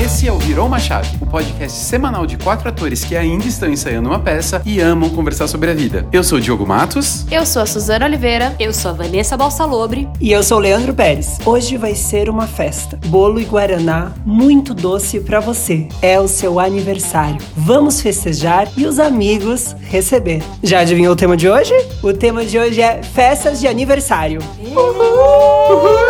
[0.00, 3.68] Esse é o Virou uma Chave, o podcast semanal de quatro atores que ainda estão
[3.68, 6.06] ensaiando uma peça e amam conversar sobre a vida.
[6.12, 7.26] Eu sou o Diogo Matos.
[7.32, 8.54] Eu sou a Suzana Oliveira.
[8.60, 10.08] Eu sou a Vanessa Balsalobre.
[10.20, 11.38] E eu sou o Leandro Pérez.
[11.44, 12.96] Hoje vai ser uma festa.
[13.06, 15.88] Bolo e Guaraná, muito doce para você.
[16.00, 17.38] É o seu aniversário.
[17.56, 20.44] Vamos festejar e os amigos receber.
[20.62, 21.74] Já adivinhou o tema de hoje?
[22.04, 24.40] O tema de hoje é festas de aniversário.
[24.60, 25.76] Uhul!
[25.76, 26.07] Uhul!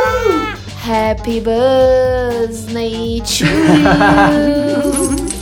[0.89, 5.29] Happy birthday to you.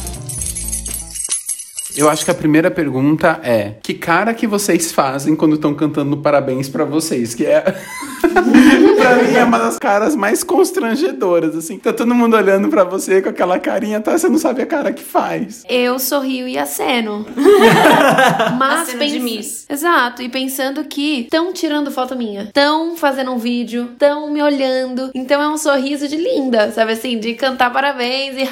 [1.97, 6.17] Eu acho que a primeira pergunta é: que cara que vocês fazem quando estão cantando
[6.17, 7.33] parabéns para vocês?
[7.33, 7.63] Que é.
[8.97, 11.79] pra mim é uma das caras mais constrangedoras, assim.
[11.79, 14.17] Tá todo mundo olhando para você com aquela carinha, tá?
[14.17, 15.63] Você não sabe a cara que faz.
[15.69, 17.27] Eu sorrio e aceno.
[18.59, 19.67] Mas aceno de miss.
[19.69, 20.23] Exato.
[20.23, 25.11] E pensando que estão tirando foto minha, estão fazendo um vídeo, estão me olhando.
[25.15, 27.19] Então é um sorriso de linda, sabe assim?
[27.19, 28.47] De cantar parabéns e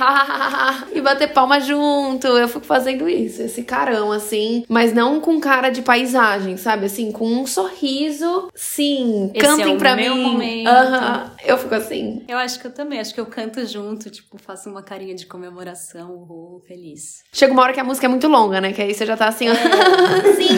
[0.93, 2.27] e bater palma junto.
[2.27, 6.87] Eu fico fazendo isso esse carão, assim, mas não com cara de paisagem, sabe?
[6.87, 10.37] Assim, com um sorriso, sim, esse cantem é pra meu mim.
[10.45, 10.69] Momento.
[10.69, 11.31] Uhum.
[11.45, 12.25] Eu fico assim.
[12.29, 15.27] Eu acho que eu também, acho que eu canto junto, tipo, faço uma carinha de
[15.27, 17.23] comemoração, uhul, feliz.
[17.33, 18.73] Chega uma hora que a música é muito longa, né?
[18.73, 19.55] Que aí você já tá assim, é.
[20.35, 20.49] sim.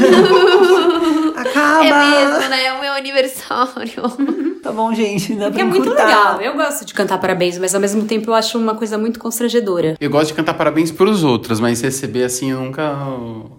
[1.36, 1.84] Acaba!
[1.84, 2.64] É mesmo, né?
[2.64, 4.02] É o meu aniversário.
[4.66, 5.34] tá bom, gente.
[5.34, 6.40] Dá Porque é muito legal.
[6.40, 9.96] Eu gosto de cantar parabéns, mas ao mesmo tempo eu acho uma coisa muito constrangedora.
[10.00, 12.96] Eu gosto de cantar parabéns pros outros, mas receber assim eu nunca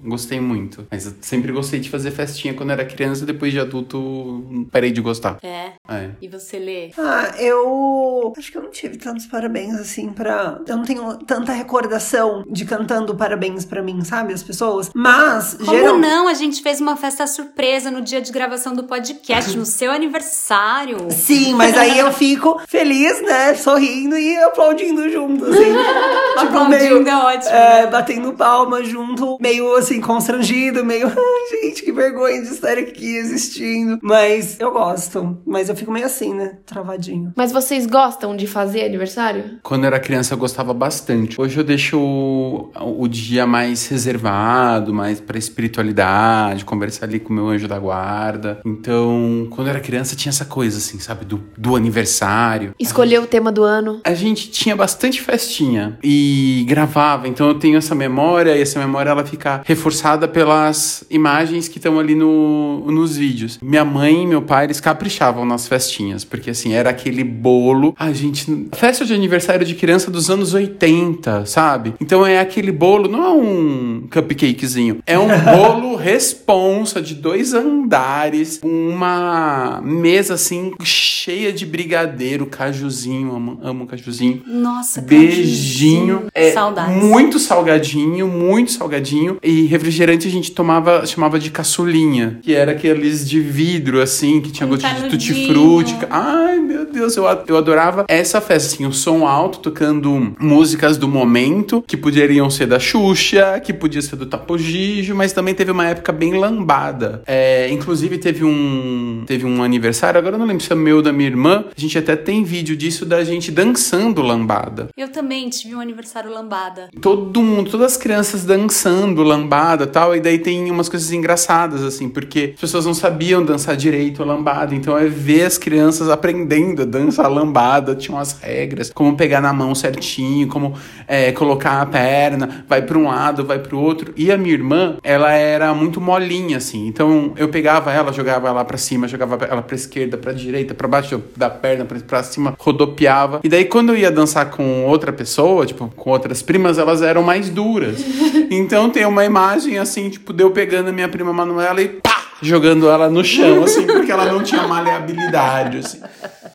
[0.04, 0.86] gostei muito.
[0.92, 5.02] Mas eu sempre gostei de fazer festinha quando era criança, depois de adulto parei de
[5.02, 5.38] gostar.
[5.42, 5.72] É.
[5.90, 6.10] é.
[6.22, 6.92] E você lê?
[6.98, 10.60] Ah, eu acho que eu não tive tantos parabéns assim pra.
[10.68, 14.34] Eu não tenho tanta recordação de cantando parabéns pra mim, sabe?
[14.34, 14.92] As pessoas.
[14.94, 15.98] Mas, Como geral...
[15.98, 16.28] não?
[16.28, 20.97] A gente fez uma festa surpresa no dia de gravação do podcast, no seu aniversário.
[21.10, 23.54] Sim, mas aí eu fico feliz, né?
[23.56, 25.64] Sorrindo e aplaudindo junto, assim.
[26.40, 27.52] tipo, aplaudindo meio, é ótimo.
[27.52, 27.88] É, né?
[27.88, 31.08] batendo palma junto, meio assim, constrangido, meio.
[31.18, 34.00] Ai, gente, que vergonha de estar aqui existindo.
[34.02, 35.38] Mas eu gosto.
[35.46, 36.58] Mas eu fico meio assim, né?
[36.66, 37.34] Travadinho.
[37.36, 39.60] Mas vocês gostam de fazer aniversário?
[39.64, 41.40] Quando eu era criança eu gostava bastante.
[41.40, 47.36] Hoje eu deixo o, o dia mais reservado, mais pra espiritualidade, conversar ali com o
[47.36, 48.60] meu anjo da guarda.
[48.66, 51.26] Então, quando eu era criança tinha essa coisa, assim, sabe?
[51.26, 52.74] Do, do aniversário.
[52.80, 54.02] Escolher o tema do ano.
[54.04, 57.28] A gente tinha bastante festinha e gravava.
[57.28, 62.00] Então eu tenho essa memória e essa memória ela fica reforçada pelas imagens que estão
[62.00, 63.60] ali no, nos vídeos.
[63.62, 67.96] Minha mãe e meu pai, eles caprichavam nas festinhas, porque assim, era aquele bolo.
[67.98, 68.68] A gente.
[68.74, 71.94] Festa de aniversário de criança dos anos 80, sabe?
[72.00, 78.60] Então é aquele bolo, não é um cupcakezinho, é um bolo responsa de dois andares,
[78.64, 84.42] uma mesa assim cheia de brigadeiro, cajuzinho, amo, amo cajuzinho.
[84.46, 85.38] Nossa, beijinho.
[85.38, 86.28] Cajuzinho.
[86.34, 87.04] É Saudades.
[87.04, 89.38] Muito salgadinho, muito salgadinho.
[89.44, 94.52] E refrigerante a gente tomava, chamava de caçulinha, que era aqueles de vidro, assim, que
[94.52, 95.96] tinha Um gosto de tutti-frutti.
[96.10, 101.08] Ai, meu Deus, eu, eu adorava essa festa, assim, o som alto, tocando músicas do
[101.08, 105.72] momento, que poderiam ser da Xuxa, que podia ser do Tapo Gijo, mas também teve
[105.72, 107.22] uma época bem lambada.
[107.26, 111.02] É, inclusive teve um, teve um aniversário, agora eu não lembro se é meu ou
[111.02, 114.90] da minha irmã, a gente até tem vídeo disso da gente dançando lambada.
[114.96, 116.90] Eu também tive um aniversário lambada.
[117.02, 121.84] Todo mundo, todas as crianças dançando lambada e tal, e daí tem umas coisas engraçadas,
[121.84, 126.10] assim, porque as pessoas não sabiam dançar direito a lambada, então é ver as crianças
[126.10, 130.74] aprendendo a dançar lambada, tinham as regras, como pegar na mão certinho, como
[131.08, 134.14] é, colocar a perna, vai para um lado, vai para o outro.
[134.16, 138.64] E a minha irmã, ela era muito molinha, assim, então eu pegava ela, jogava ela
[138.66, 143.42] para cima, jogava ela para esquerda, para direita, para baixo da perna, para cima, rodopiava.
[143.44, 147.24] E daí quando eu ia dançar com outra pessoa, tipo, com outras primas, elas eram
[147.24, 147.98] mais duras.
[148.50, 152.17] Então tem uma imagem assim, tipo, de eu pegando a minha prima Manuela e pá!
[152.42, 156.02] Jogando ela no chão, assim, porque ela não tinha maleabilidade, assim.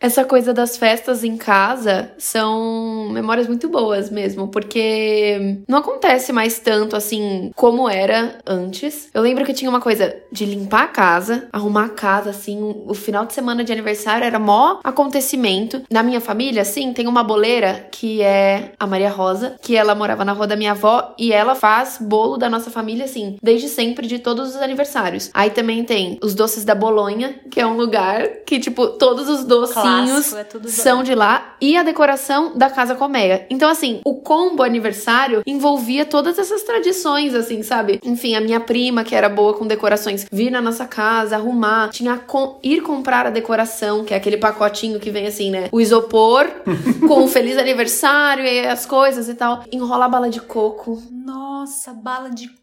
[0.03, 6.58] Essa coisa das festas em casa são memórias muito boas mesmo, porque não acontece mais
[6.58, 9.08] tanto assim como era antes.
[9.14, 12.94] Eu lembro que tinha uma coisa de limpar a casa, arrumar a casa, assim, o
[12.94, 15.82] final de semana de aniversário era mó acontecimento.
[15.88, 20.25] Na minha família, assim, tem uma boleira que é a Maria Rosa, que ela morava
[20.25, 24.08] na rua da minha avó e ela faz bolo da nossa família, assim, desde sempre,
[24.08, 25.31] de todos os aniversários.
[25.32, 29.29] Aí também também tem os doces da Bolonha, que é um lugar que, tipo, todos
[29.29, 30.37] os docinhos Clássico,
[30.67, 31.57] é são de lá.
[31.61, 33.47] E a decoração da Casa Colmeia.
[33.49, 37.99] Então, assim, o combo aniversário envolvia todas essas tradições, assim, sabe?
[38.05, 41.89] Enfim, a minha prima, que era boa com decorações, vir na nossa casa, arrumar.
[41.89, 45.69] Tinha com- ir comprar a decoração, que é aquele pacotinho que vem assim, né?
[45.73, 46.47] O isopor
[47.09, 49.65] com o feliz aniversário e as coisas e tal.
[49.73, 51.03] Enrolar bala de coco.
[51.11, 52.62] Nossa, bala de coco.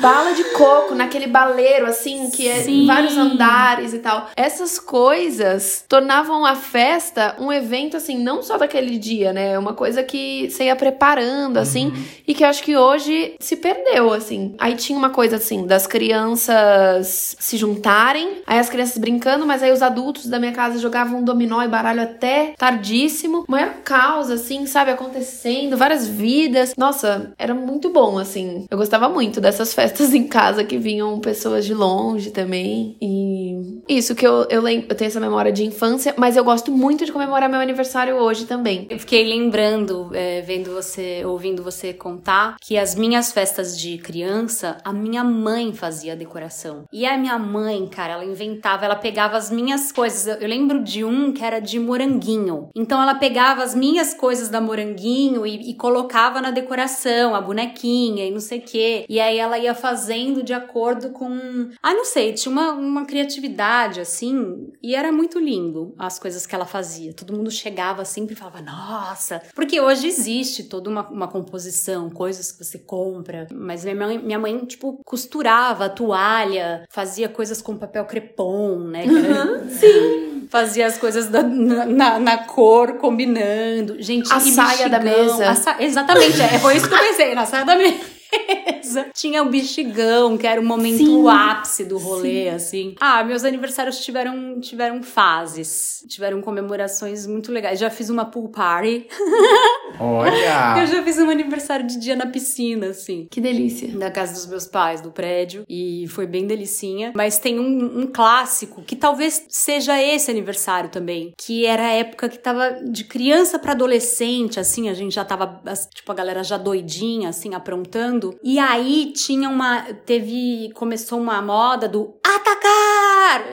[0.00, 2.86] Bala de coco naquele baleiro, assim, que é Sim.
[2.86, 4.28] vários andares e tal.
[4.36, 9.58] Essas coisas tornavam a festa um evento, assim, não só daquele dia, né?
[9.58, 11.92] Uma coisa que você ia preparando, assim,
[12.26, 14.54] e que eu acho que hoje se perdeu, assim.
[14.58, 19.72] Aí tinha uma coisa, assim, das crianças se juntarem, aí as crianças brincando, mas aí
[19.72, 23.44] os adultos da minha casa jogavam dominó e baralho até tardíssimo.
[23.48, 24.92] Maior caos, assim, sabe?
[24.92, 26.74] Acontecendo, várias vidas.
[26.76, 28.66] Nossa, era muito bom, assim.
[28.70, 32.96] Eu gostava muito dessas festas em casa que vinham pessoas de longe também.
[33.00, 36.70] E isso que eu, eu lembro, eu tenho essa memória de infância, mas eu gosto
[36.70, 38.86] muito de comemorar meu aniversário hoje também.
[38.90, 44.76] Eu fiquei lembrando, é, vendo você, ouvindo você contar, que as minhas festas de criança,
[44.84, 46.84] a minha mãe fazia a decoração.
[46.92, 50.26] E a minha mãe, cara, ela inventava, ela pegava as minhas coisas.
[50.42, 52.68] Eu, lembro de um que era de moranguinho.
[52.76, 58.26] Então ela pegava as minhas coisas da moranguinho e, e colocava na decoração, a bonequinha
[58.26, 59.04] e não sei o quê.
[59.08, 61.70] E aí ela ia fazendo de acordo com.
[61.82, 64.68] Ah, não sei, tinha uma, uma criatividade assim.
[64.82, 67.12] E era muito lindo as coisas que ela fazia.
[67.14, 69.40] Todo mundo chegava sempre e falava, nossa.
[69.54, 73.46] Porque hoje existe toda uma, uma composição, coisas que você compra.
[73.52, 79.04] Mas minha mãe, minha mãe, tipo, costurava a toalha, fazia coisas com papel crepom, né?
[79.70, 80.46] Sim.
[80.50, 84.00] Fazia as coisas da- na, na- na cor, combinando.
[84.00, 85.54] Gente, A saia da mesa.
[85.54, 87.96] Sa- Exatamente, é, foi isso que eu pensei, na saia da mesa.
[89.14, 91.28] Tinha o bexigão, que era o momento Sim.
[91.28, 92.94] ápice do rolê, assim.
[93.00, 96.04] Ah, meus aniversários tiveram, tiveram fases.
[96.08, 97.78] Tiveram comemorações muito legais.
[97.78, 99.06] Já fiz uma pool party.
[100.00, 100.86] Eu Olha!
[100.86, 103.26] já fiz um aniversário de dia na piscina, assim.
[103.30, 103.88] Que delícia.
[103.96, 105.64] Da casa dos meus pais, do prédio.
[105.68, 107.12] E foi bem delicinha.
[107.14, 111.32] Mas tem um, um clássico que talvez seja esse aniversário também.
[111.36, 114.88] Que era a época que tava de criança pra adolescente, assim.
[114.88, 115.60] A gente já tava,
[115.94, 118.36] tipo, a galera já doidinha, assim, aprontando.
[118.42, 119.82] E aí tinha uma.
[120.06, 120.70] Teve.
[120.74, 122.83] Começou uma moda do atacar!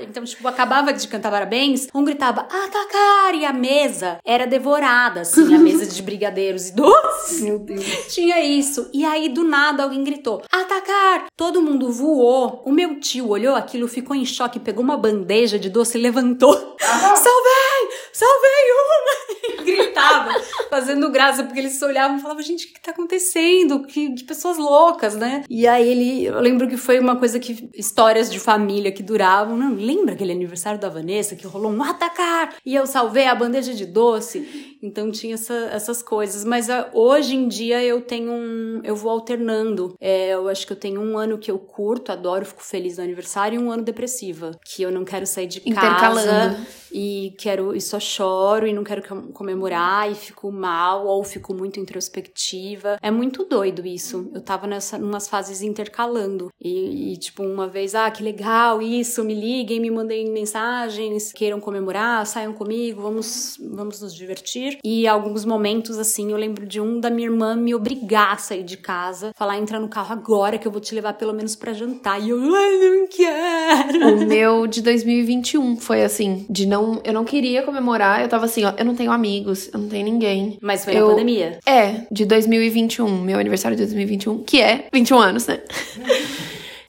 [0.02, 3.36] Então, tipo, acabava de cantar parabéns, um gritava atacar!
[3.36, 7.42] E a mesa era devorada, assim, a mesa de brigadeiros e doces.
[7.42, 7.84] Meu Deus.
[8.14, 8.90] Tinha isso.
[8.94, 11.26] E aí, do nada, alguém gritou: atacar!
[11.36, 12.62] Todo mundo voou.
[12.66, 16.54] O meu tio olhou aquilo, ficou em choque, pegou uma bandeja de doce e levantou.
[16.80, 17.90] Salvei!
[18.14, 19.32] Salvei uma!
[19.42, 20.30] E gritava,
[20.70, 23.84] fazendo graça, porque eles se olhavam e falavam: gente, o que, que tá acontecendo?
[23.84, 25.44] Que, que pessoas loucas, né?
[25.50, 27.70] E aí ele, eu lembro que foi uma coisa que.
[27.74, 29.58] histórias de família que duravam.
[29.62, 32.56] Não, lembra aquele aniversário da Vanessa que rolou um atacar?
[32.66, 34.78] E eu salvei a bandeja de doce.
[34.84, 36.44] Então tinha essa- essas coisas.
[36.44, 38.82] Mas ah, hoje em dia eu tenho um.
[38.84, 39.96] Eu vou alternando.
[40.00, 43.04] É, eu acho que eu tenho um ano que eu curto, adoro, fico feliz no
[43.04, 44.52] aniversário, e um ano depressiva.
[44.66, 46.58] Que eu não quero sair de casa.
[46.94, 47.76] E quero.
[47.76, 52.98] E só choro e não quero com- comemorar e fico mal ou fico muito introspectiva.
[53.02, 54.30] É muito doido isso.
[54.34, 56.50] Eu tava nessa, numas fases intercalando.
[56.60, 61.60] E, e, tipo, uma vez, ah, que legal isso, me liguem, me mandem mensagens, queiram
[61.60, 64.78] comemorar, saiam comigo, vamos, vamos nos divertir.
[64.84, 68.64] E alguns momentos, assim, eu lembro de um da minha irmã me obrigar a sair
[68.64, 71.74] de casa, falar, entra no carro agora que eu vou te levar pelo menos pra
[71.74, 72.22] jantar.
[72.22, 74.16] E eu, ai, não quero.
[74.16, 78.64] O meu de 2021 foi assim, de não, eu não queria comemorar, eu tava assim,
[78.64, 80.58] ó, eu não tenho amigos, eu não tenho ninguém.
[80.62, 81.60] Mas foi Eu- na pandemia.
[81.66, 85.60] É, de 2021, meu aniversário de 2021, que é 21 anos, né?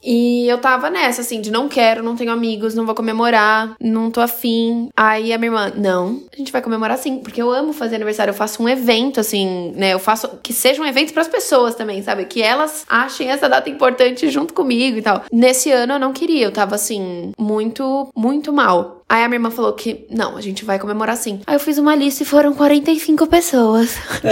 [0.02, 4.10] E eu tava nessa, assim, de não quero, não tenho amigos, não vou comemorar, não
[4.10, 4.88] tô afim.
[4.96, 8.30] Aí a minha irmã, não, a gente vai comemorar sim, porque eu amo fazer aniversário.
[8.30, 9.92] Eu faço um evento, assim, né?
[9.92, 12.24] Eu faço que seja um evento pras pessoas também, sabe?
[12.24, 15.22] Que elas achem essa data importante junto comigo e tal.
[15.32, 19.01] Nesse ano eu não queria, eu tava, assim, muito, muito mal.
[19.12, 21.42] Aí a minha irmã falou que, não, a gente vai comemorar sim.
[21.46, 23.94] Aí eu fiz uma lista e foram 45 pessoas.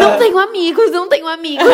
[0.00, 1.66] não tenho amigos, não tenho amigos.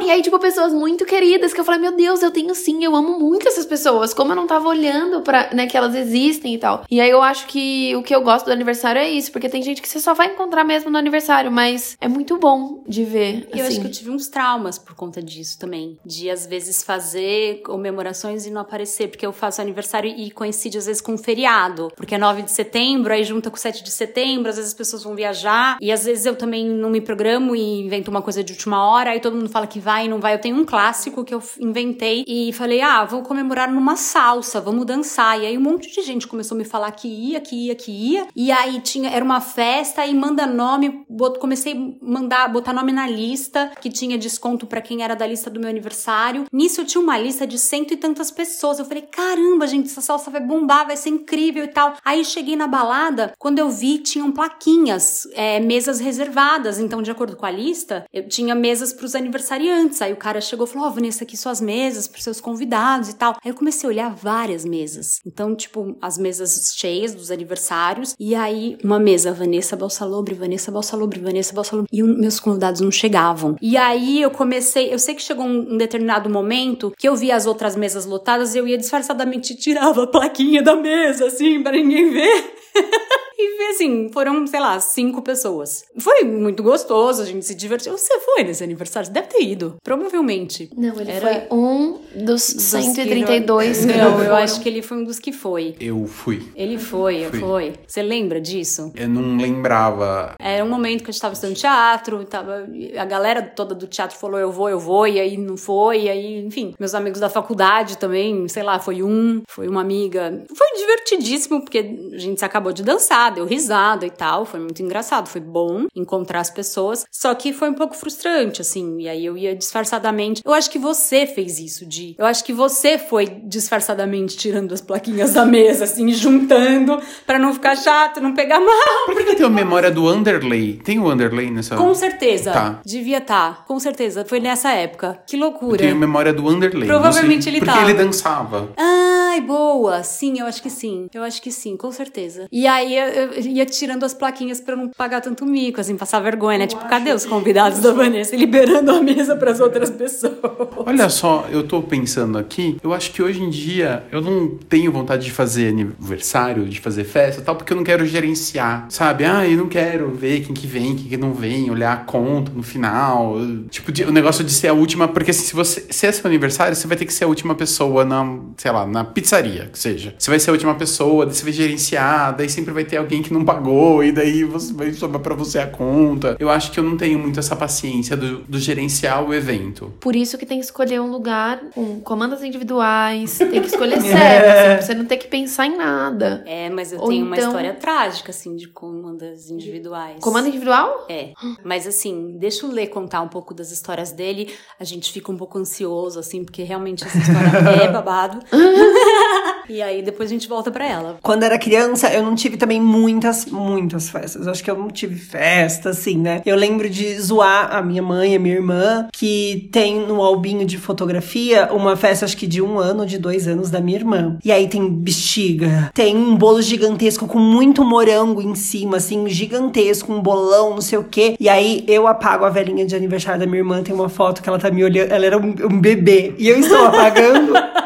[0.00, 2.94] e aí, tipo, pessoas muito queridas que eu falei, meu Deus, eu tenho sim, eu
[2.94, 4.14] amo muito essas pessoas.
[4.14, 6.84] Como eu não tava olhando pra, né, que elas existem e tal.
[6.88, 9.60] E aí eu acho que o que eu gosto do aniversário é isso, porque tem
[9.60, 13.48] gente que você só vai encontrar mesmo no aniversário, mas é muito bom de ver.
[13.52, 13.80] E eu acho assim.
[13.80, 15.98] que eu tive uns traumas por conta disso também.
[16.06, 20.86] De às vezes fazer comemorações e não aparecer, porque eu faço aniversário e coincide às
[20.86, 24.56] vezes com feriado, porque é 9 de setembro, aí junta com 7 de setembro, às
[24.56, 28.10] vezes as pessoas vão viajar, e às vezes eu também não me programo e invento
[28.10, 30.34] uma coisa de última hora, aí todo mundo fala que vai e não vai.
[30.34, 34.84] Eu tenho um clássico que eu inventei e falei: ah, vou comemorar numa salsa, vamos
[34.84, 35.40] dançar.
[35.40, 37.90] E aí um monte de gente começou a me falar que ia, que ia, que
[37.90, 38.26] ia.
[38.34, 41.06] E aí tinha, era uma festa e manda nome,
[41.40, 45.50] comecei a mandar, botar nome na lista, que tinha desconto para quem era da lista
[45.50, 46.44] do meu aniversário.
[46.52, 48.78] Nisso eu tinha uma lista de cento e tantas pessoas.
[48.78, 51.94] Eu falei: caramba, gente, essa salsa vai bombar, vai ser incrível e tal.
[52.04, 56.78] Aí cheguei na balada, quando eu vi, tinham plaquinhas, é, mesas reservadas.
[56.78, 60.00] Então, de acordo com a lista, eu tinha mesas para os aniversariantes.
[60.02, 63.08] Aí o cara chegou e falou: Ó, oh, Vanessa, aqui suas mesas para seus convidados
[63.08, 63.36] e tal.
[63.44, 65.20] Aí eu comecei a olhar várias mesas.
[65.26, 68.14] Então, tipo, as mesas cheias dos aniversários.
[68.18, 71.88] E aí, uma mesa, Vanessa Balsalobre, Vanessa Balsalobre, Vanessa Balsalobre.
[71.92, 73.56] E meus convidados não chegavam.
[73.60, 77.30] E aí eu comecei, eu sei que chegou um, um determinado momento que eu vi
[77.30, 80.93] as outras mesas lotadas e eu ia disfarçadamente tirava a plaquinha da mesa,
[81.26, 82.54] assim, para ninguém ver.
[83.36, 85.84] E assim, foram, sei lá, cinco pessoas.
[85.98, 87.96] Foi muito gostoso, a gente se divertiu.
[87.96, 89.06] Você foi nesse aniversário?
[89.06, 90.70] Você deve ter ido, provavelmente.
[90.76, 91.46] Não, ele Era...
[91.48, 95.32] foi um dos, 132 que, que Não, eu acho que ele foi um dos que
[95.32, 95.74] foi.
[95.80, 96.42] Eu fui.
[96.54, 97.40] Ele foi, fui.
[97.40, 97.72] foi.
[97.86, 98.92] Você lembra disso?
[98.94, 100.34] Eu não lembrava.
[100.38, 104.16] Era um momento que a gente tava estudando teatro, tava, a galera toda do teatro
[104.16, 106.74] falou eu vou, eu vou, e aí não foi, e aí, enfim.
[106.78, 110.44] Meus amigos da faculdade também, sei lá, foi um, foi uma amiga.
[110.54, 115.28] Foi divertidíssimo, porque a gente acabou de dançar, deu risada e tal, foi muito engraçado,
[115.28, 119.36] foi bom encontrar as pessoas, só que foi um pouco frustrante, assim, e aí eu
[119.36, 120.42] ia disfarçadamente.
[120.44, 122.14] Eu acho que você fez isso, Di.
[122.18, 127.52] Eu acho que você foi disfarçadamente tirando as plaquinhas da mesa, assim, juntando, para não
[127.52, 129.06] ficar chato, não pegar mal.
[129.06, 130.80] Por que tem a memória do Underlay?
[130.84, 131.76] Tem o Underlay nessa?
[131.76, 132.52] Com certeza.
[132.52, 132.80] Tá.
[132.84, 133.62] Devia estar, tá.
[133.64, 134.24] com certeza.
[134.24, 135.22] Foi nessa época.
[135.26, 135.74] Que loucura.
[135.74, 136.86] Eu tenho memória do Underlay.
[136.86, 137.84] Provavelmente ele porque tava.
[137.84, 138.68] Porque ele dançava.
[138.76, 140.02] Ai, boa.
[140.02, 141.08] Sim, eu acho que sim.
[141.12, 142.46] Eu acho que sim, com certeza.
[142.54, 146.20] E aí eu, eu ia tirando as plaquinhas para não pagar tanto mico, assim, passar
[146.20, 146.68] vergonha, né?
[146.68, 148.36] Tipo, cadê os convidados da Vanessa?
[148.36, 150.34] Liberando a mesa para as outras pessoas.
[150.76, 154.92] Olha só, eu tô pensando aqui, eu acho que hoje em dia eu não tenho
[154.92, 159.24] vontade de fazer aniversário, de fazer festa tal, porque eu não quero gerenciar, sabe?
[159.24, 162.52] Ah, eu não quero ver quem que vem, quem que não vem, olhar a conta
[162.54, 163.34] no final.
[163.68, 166.76] Tipo, o negócio de ser a última, porque assim, se você se é seu aniversário,
[166.76, 170.14] você vai ter que ser a última pessoa na, sei lá, na pizzaria, que seja.
[170.16, 173.32] Você vai ser a última pessoa, você vai gerenciar, daí sempre vai ter alguém que
[173.32, 176.36] não pagou e daí você vai sobrar para você a conta.
[176.38, 179.92] Eu acho que eu não tenho muito essa paciência do, do gerenciar o evento.
[180.00, 184.44] Por isso que tem que escolher um lugar com comandas individuais, tem que escolher certo,
[184.44, 184.74] é.
[184.74, 186.44] assim, você não tem que pensar em nada.
[186.46, 187.28] É, mas eu Ou tenho então...
[187.28, 190.16] uma história trágica, assim, de comandas individuais.
[190.20, 191.06] Comanda individual?
[191.08, 191.32] É.
[191.64, 194.52] Mas assim, deixa o Lê contar um pouco das histórias dele.
[194.78, 197.48] A gente fica um pouco ansioso, assim, porque realmente essa história
[197.84, 198.40] é babado.
[199.68, 201.18] e aí depois a gente volta para ela.
[201.22, 204.46] Quando era criança, eu não tive também muitas, muitas festas.
[204.46, 206.42] Acho que eu não tive festa, assim, né?
[206.44, 210.78] Eu lembro de zoar a minha mãe, a minha irmã, que tem no albinho de
[210.78, 214.38] fotografia uma festa, acho que de um ano, de dois anos da minha irmã.
[214.44, 220.12] E aí tem bexiga, tem um bolo gigantesco com muito morango em cima, assim, gigantesco,
[220.12, 221.36] um bolão, não sei o quê.
[221.38, 224.48] E aí eu apago a velhinha de aniversário da minha irmã, tem uma foto que
[224.48, 226.34] ela tá me olhando, ela era um, um bebê.
[226.38, 227.52] E eu estou apagando.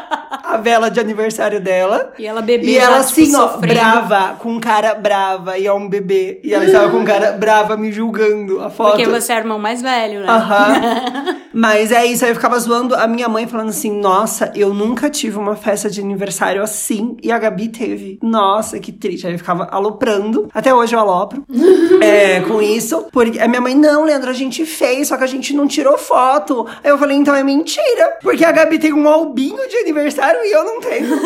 [0.49, 2.13] a vela de aniversário dela.
[2.17, 3.73] E ela bebia E ela assim, tipo, ó, sofrendo.
[3.73, 6.39] brava, com cara brava, e é um bebê.
[6.43, 8.91] E ela estava com cara brava me julgando a foto.
[8.97, 10.27] Porque você é o irmão mais velho, né?
[10.29, 11.39] Aham.
[11.53, 15.09] Mas é isso, aí eu ficava zoando a minha mãe falando assim: "Nossa, eu nunca
[15.09, 17.17] tive uma festa de aniversário assim".
[17.23, 18.19] E a Gabi teve.
[18.21, 19.25] Nossa, que triste.
[19.25, 20.47] Aí eu ficava aloprando.
[20.53, 21.43] Até hoje eu alopro.
[22.01, 25.27] é, com isso, porque a minha mãe não, Leandro, a gente fez, só que a
[25.27, 26.67] gente não tirou foto.
[26.83, 30.51] Aí eu falei: "Então é mentira, porque a Gabi tem um albinho de aniversário e
[30.51, 31.19] eu não tenho.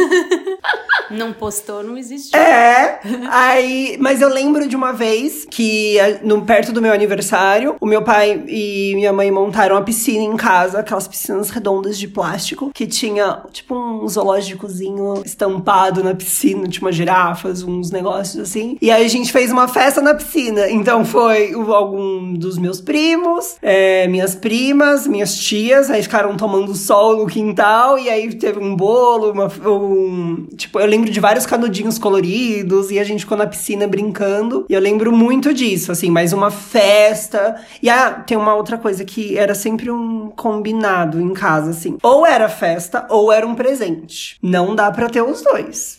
[1.12, 2.36] não postou, não existe.
[2.36, 3.00] É.
[3.30, 8.02] Aí, mas eu lembro de uma vez que no perto do meu aniversário, o meu
[8.02, 12.88] pai e minha mãe montaram uma piscina em casa, aquelas piscinas redondas de plástico, que
[12.88, 18.78] tinha tipo um zoológicozinho estampado na piscina, tinha umas girafas, uns negócios assim.
[18.82, 20.70] E aí a gente fez uma festa na piscina.
[20.70, 27.18] Então foi algum dos meus primos, é, minhas primas, minhas tias, aí ficaram tomando sol
[27.18, 31.98] no quintal e aí teve um bolo, uma, um, tipo, eu lembro de vários canudinhos
[31.98, 34.66] coloridos e a gente ficou na piscina brincando.
[34.70, 37.56] E eu lembro muito disso, assim, mais uma festa.
[37.82, 41.98] E ah, tem uma outra coisa que era sempre um combinado em casa, assim.
[42.02, 44.38] Ou era festa, ou era um presente.
[44.42, 45.98] Não dá pra ter os dois.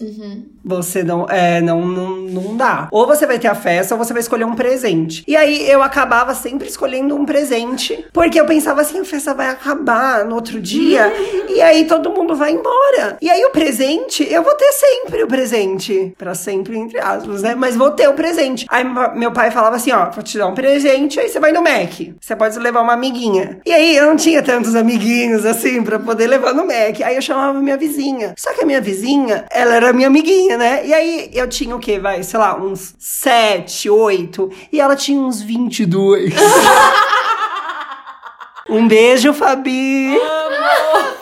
[0.65, 2.89] Você não, é, não, não, não dá.
[2.91, 5.23] Ou você vai ter a festa, ou você vai escolher um presente.
[5.27, 9.49] E aí eu acabava sempre escolhendo um presente, porque eu pensava assim, a festa vai
[9.49, 11.13] acabar no outro dia,
[11.49, 12.94] e aí todo mundo vai embora.
[13.21, 16.15] E aí o presente, eu vou ter sempre o presente.
[16.17, 17.55] Pra sempre, entre aspas, né?
[17.55, 18.67] Mas vou ter o presente.
[18.69, 18.85] Aí
[19.15, 21.93] meu pai falava assim, ó, vou te dar um presente, aí você vai no Mac.
[22.21, 23.61] Você pode levar uma amiguinha.
[23.65, 27.01] E aí eu não tinha tantos amiguinhos assim pra poder levar no Mac.
[27.05, 28.35] Aí eu chamava minha vizinha.
[28.39, 30.87] Só que a minha vizinha, ela era minha amiguinha, né?
[30.87, 31.99] E aí eu tinha o quê?
[31.99, 34.51] Vai, sei lá, uns 7, 8.
[34.73, 36.35] E ela tinha uns 22.
[38.69, 40.17] um beijo, Fabi.
[40.17, 41.14] Aí,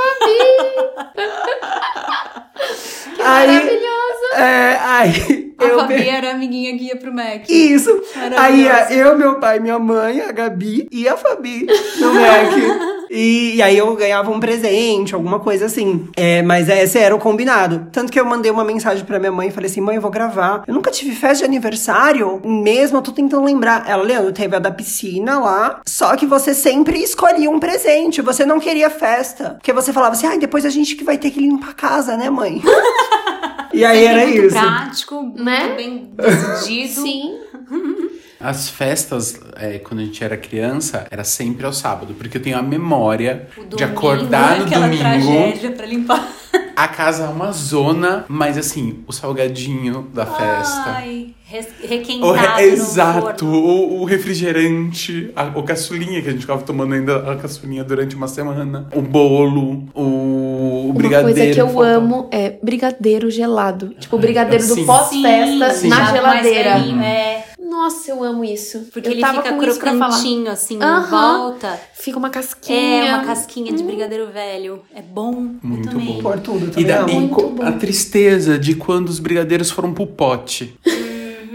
[3.32, 4.34] Maravilhoso!
[4.36, 7.48] é, aí A eu Fabi era a amiguinha que ia pro Mac.
[7.48, 7.90] Isso.
[8.36, 8.66] Aí
[8.98, 11.66] eu, meu pai, minha mãe, a Gabi e a Fabi
[11.98, 13.01] no Mac.
[13.14, 16.08] E, e aí eu ganhava um presente, alguma coisa assim.
[16.16, 17.88] É, mas esse era o combinado.
[17.92, 20.10] Tanto que eu mandei uma mensagem pra minha mãe e falei assim: mãe, eu vou
[20.10, 20.62] gravar.
[20.66, 23.84] Eu nunca tive festa de aniversário, mesmo, eu tô tentando lembrar.
[23.86, 25.82] Ela, Leandro, teve a da piscina lá.
[25.86, 28.22] Só que você sempre escolhia um presente.
[28.22, 29.50] Você não queria festa.
[29.50, 32.16] Porque você falava assim: ai, depois a gente que vai ter que limpar a casa,
[32.16, 32.62] né, mãe?
[33.74, 34.56] e aí Sempre era muito isso.
[34.58, 35.64] prático, Né?
[35.64, 37.02] muito bem decidido.
[37.02, 37.38] Sim.
[38.42, 42.58] As festas, é, quando a gente era criança, era sempre ao sábado, porque eu tenho
[42.58, 46.28] a memória O de domingo, acordar no aquela domingo, tragédia pra limpar.
[46.76, 50.84] a casa é uma zona, mas assim, o salgadinho da festa.
[50.86, 56.40] Ai, res- O requentado re- exato, o, o refrigerante, a, o caçulinha, que a gente
[56.42, 61.34] ficava tomando ainda a caçulinha durante uma semana, o bolo, o, o Uma brigadeiro.
[61.34, 61.82] coisa que eu faltou.
[61.84, 63.90] amo é brigadeiro gelado.
[63.98, 66.74] Tipo, o brigadeiro do pós-festa na geladeira.
[66.74, 67.44] velhinho, é,
[67.82, 68.86] Nossa, eu amo isso.
[68.92, 71.80] porque eu ele tava fica crocantinho, assim, em volta.
[71.94, 72.78] Fica uma casquinha.
[73.06, 74.82] É, uma casquinha de brigadeiro velho.
[74.94, 75.32] É bom.
[75.32, 76.06] eu Muito também.
[76.06, 76.22] bom.
[76.22, 76.86] Por tudo E também.
[76.86, 77.28] daí amo.
[77.30, 80.78] co- a tristeza de quando os brigadeiros foram pro pote.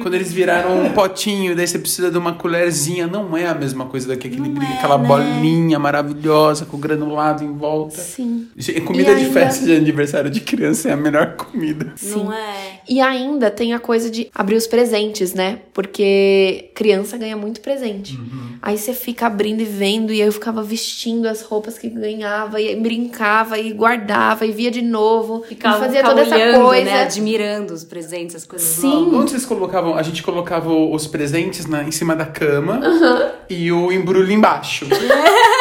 [0.07, 3.07] quando eles viraram um potinho, daí você precisa de uma colherzinha.
[3.07, 5.07] Não é a mesma coisa daquele Não briga- é, aquela né?
[5.07, 7.97] bolinha maravilhosa com granulado em volta.
[7.97, 8.47] Sim.
[8.55, 11.93] Gente, Comida E de ainda- festa de aniversário de criança é a melhor comida.
[12.03, 12.79] Não é?
[12.87, 15.59] E ainda tem a coisa de abrir os presentes, né?
[15.73, 18.15] Porque criança ganha muito presente.
[18.15, 18.57] Uhum.
[18.61, 22.59] Aí você fica abrindo e vendo, e aí eu ficava vestindo as roupas que ganhava,
[22.61, 25.43] e aí brincava, e guardava, e via de novo.
[25.47, 26.85] Ficava, e fazia ficava toda essa olhando, coisa.
[26.85, 27.01] né?
[27.03, 28.87] Admirando os presentes, as coisas Sim.
[29.05, 29.19] novas.
[29.19, 29.96] Onde vocês colocavam?
[29.97, 32.79] A gente colocava os presentes na, em cima da cama
[33.49, 34.85] e o embrulho embaixo.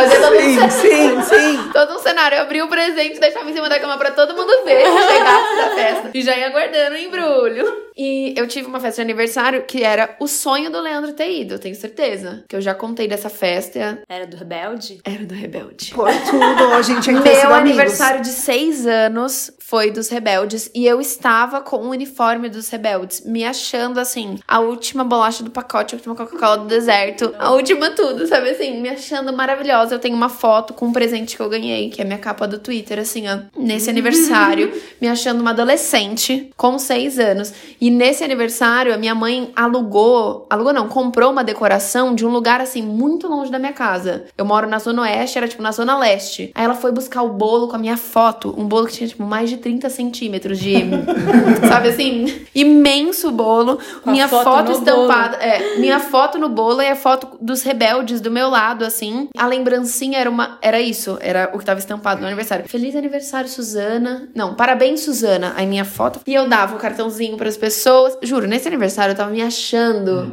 [0.00, 1.70] Fazia todo um Sim, sim, sim.
[1.72, 2.36] Todo um cenário.
[2.36, 5.56] Eu abria o presente, deixava em cima da cama pra todo mundo ver que chegasse
[5.56, 6.10] da festa.
[6.14, 7.90] E já ia guardando o embrulho.
[7.96, 11.54] E eu tive uma festa de aniversário que era o sonho do Leandro ter ido,
[11.54, 12.44] eu tenho certeza.
[12.48, 14.02] Que eu já contei dessa festa.
[14.08, 15.00] Era do Rebelde?
[15.04, 15.92] Era do Rebelde.
[15.94, 17.78] Por tudo, a gente sido Meu amigos.
[17.78, 23.22] aniversário de seis anos foi dos Rebeldes e eu estava com o uniforme dos Rebeldes,
[23.24, 27.90] me achando assim, a última bolacha do pacote, a última Coca-Cola do deserto, a última
[27.90, 29.89] tudo, sabe assim, me achando maravilhosa.
[29.92, 32.58] Eu tenho uma foto com um presente que eu ganhei, que é minha capa do
[32.58, 37.52] Twitter, assim, ó, nesse aniversário, me achando uma adolescente com seis anos.
[37.80, 42.60] E nesse aniversário, a minha mãe alugou, alugou não, comprou uma decoração de um lugar
[42.60, 44.24] assim, muito longe da minha casa.
[44.36, 46.50] Eu moro na Zona Oeste, era tipo na Zona Leste.
[46.54, 49.22] Aí ela foi buscar o bolo com a minha foto, um bolo que tinha tipo
[49.22, 50.74] mais de 30 centímetros de.
[51.68, 52.42] sabe assim?
[52.54, 53.78] Imenso bolo.
[54.02, 55.36] Com minha foto foto, estampada.
[55.36, 59.28] É, minha foto no bolo e a foto dos rebeldes do meu lado, assim.
[59.36, 59.46] A
[59.80, 60.58] lembrancinha era uma.
[60.62, 62.68] Era isso, era o que tava estampado no aniversário.
[62.68, 64.28] Feliz aniversário, Suzana.
[64.34, 65.52] Não, parabéns, Suzana.
[65.56, 66.20] Aí minha foto.
[66.26, 68.16] E eu dava o cartãozinho pras pessoas.
[68.22, 70.32] Juro, nesse aniversário eu tava me achando.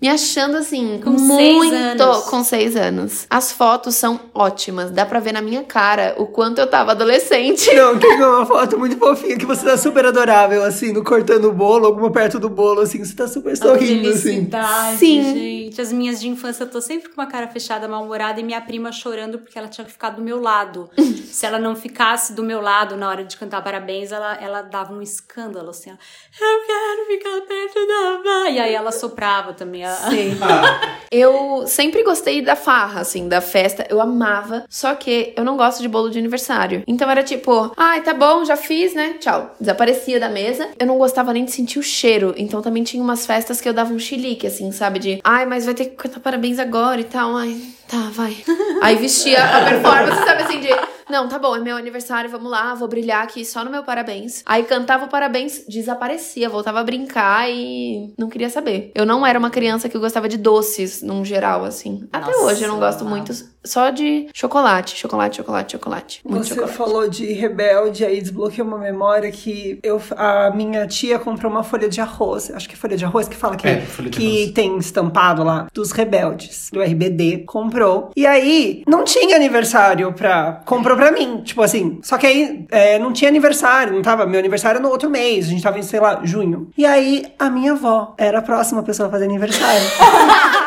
[0.00, 2.24] Me achando assim, Com seis muito anos.
[2.24, 3.26] com seis anos.
[3.30, 7.72] As fotos são ótimas, dá pra ver na minha cara o quanto eu tava adolescente.
[7.74, 11.52] Não, tem uma foto muito fofinha que você tá super adorável, assim, no cortando o
[11.52, 14.44] bolo, alguma perto do bolo, assim, você tá super sorrindo, assim.
[14.98, 15.22] Sim.
[15.34, 15.80] gente.
[15.80, 18.92] As minhas de infância, eu tô sempre com uma cara fechada, mal-humorada, e minha prima
[18.92, 20.90] chorando porque ela tinha que ficar do meu lado.
[21.32, 24.92] Se ela não ficasse do meu lado na hora de cantar parabéns, ela, ela dava
[24.92, 25.94] um escândalo, assim, ó.
[25.94, 28.50] Eu quero ficar perto da Vá.
[28.50, 29.86] E aí ela soprava também.
[30.10, 30.36] Sim.
[31.10, 33.86] Eu sempre gostei da farra, assim, da festa.
[33.88, 34.64] Eu amava.
[34.68, 36.82] Só que eu não gosto de bolo de aniversário.
[36.86, 39.14] Então era tipo, ai, tá bom, já fiz, né?
[39.20, 39.54] Tchau.
[39.60, 40.68] Desaparecia da mesa.
[40.78, 42.34] Eu não gostava nem de sentir o cheiro.
[42.36, 44.98] Então também tinha umas festas que eu dava um chilique, assim, sabe?
[44.98, 47.36] De, ai, mas vai ter que cantar parabéns agora e tal.
[47.36, 47.56] Ai,
[47.88, 48.36] tá, vai.
[48.82, 50.68] Aí vestia a performance, sabe assim, de
[51.08, 54.42] Não, tá bom, é meu aniversário, vamos lá, vou brilhar aqui só no meu parabéns.
[54.46, 58.90] Aí cantava o parabéns, desaparecia, voltava a brincar e não queria saber.
[58.94, 62.06] Eu não era uma criança que gostava de doces, num geral, assim.
[62.12, 63.32] Até Nossa, hoje eu não gosto muito,
[63.64, 66.20] só de chocolate, chocolate, chocolate, chocolate.
[66.24, 66.76] Muito Você chocolate.
[66.76, 71.88] falou de rebelde, aí desbloqueou uma memória que eu, a minha tia comprou uma folha
[71.88, 72.50] de arroz.
[72.50, 74.50] Acho que é folha de arroz que fala que, É, folha de que arroz.
[74.52, 77.44] tem estampado lá dos rebeldes, do RBD.
[77.46, 78.10] Comprou.
[78.16, 80.62] E aí, não tinha aniversário pra.
[80.64, 81.42] Comprou pra mim.
[81.44, 81.98] Tipo assim.
[82.02, 84.26] Só que aí é, não tinha aniversário, não tava.
[84.26, 85.46] Meu aniversário era no outro mês.
[85.46, 86.68] A gente tava em, sei lá, junho.
[86.76, 89.86] E aí, a minha avó era a próxima pessoa a fazer aniversário.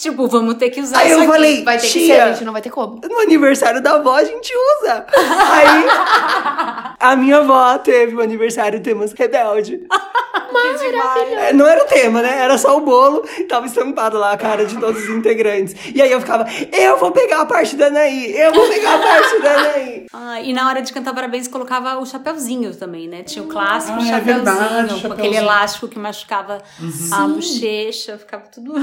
[0.00, 1.32] Tipo, vamos ter que usar aí isso eu aqui.
[1.32, 3.00] falei, Vai ter que tia, ser, a gente não vai ter como.
[3.10, 5.04] no aniversário da avó a gente usa.
[5.12, 9.80] Aí a minha avó teve o aniversário temas rebelde.
[11.38, 12.38] É, Não era o tema, né?
[12.38, 15.74] Era só o bolo e tava estampado lá a cara de todos os integrantes.
[15.94, 18.98] E aí eu ficava, eu vou pegar a parte da Anaí, eu vou pegar a
[18.98, 20.06] parte da Anaí.
[20.12, 23.22] Ah, e na hora de cantar parabéns colocava o chapeuzinho também, né?
[23.22, 26.62] Tinha o clássico Ah, é chapeuzinho, verdade, com aquele elástico que machucava
[27.12, 28.74] a bochecha, ficava tudo.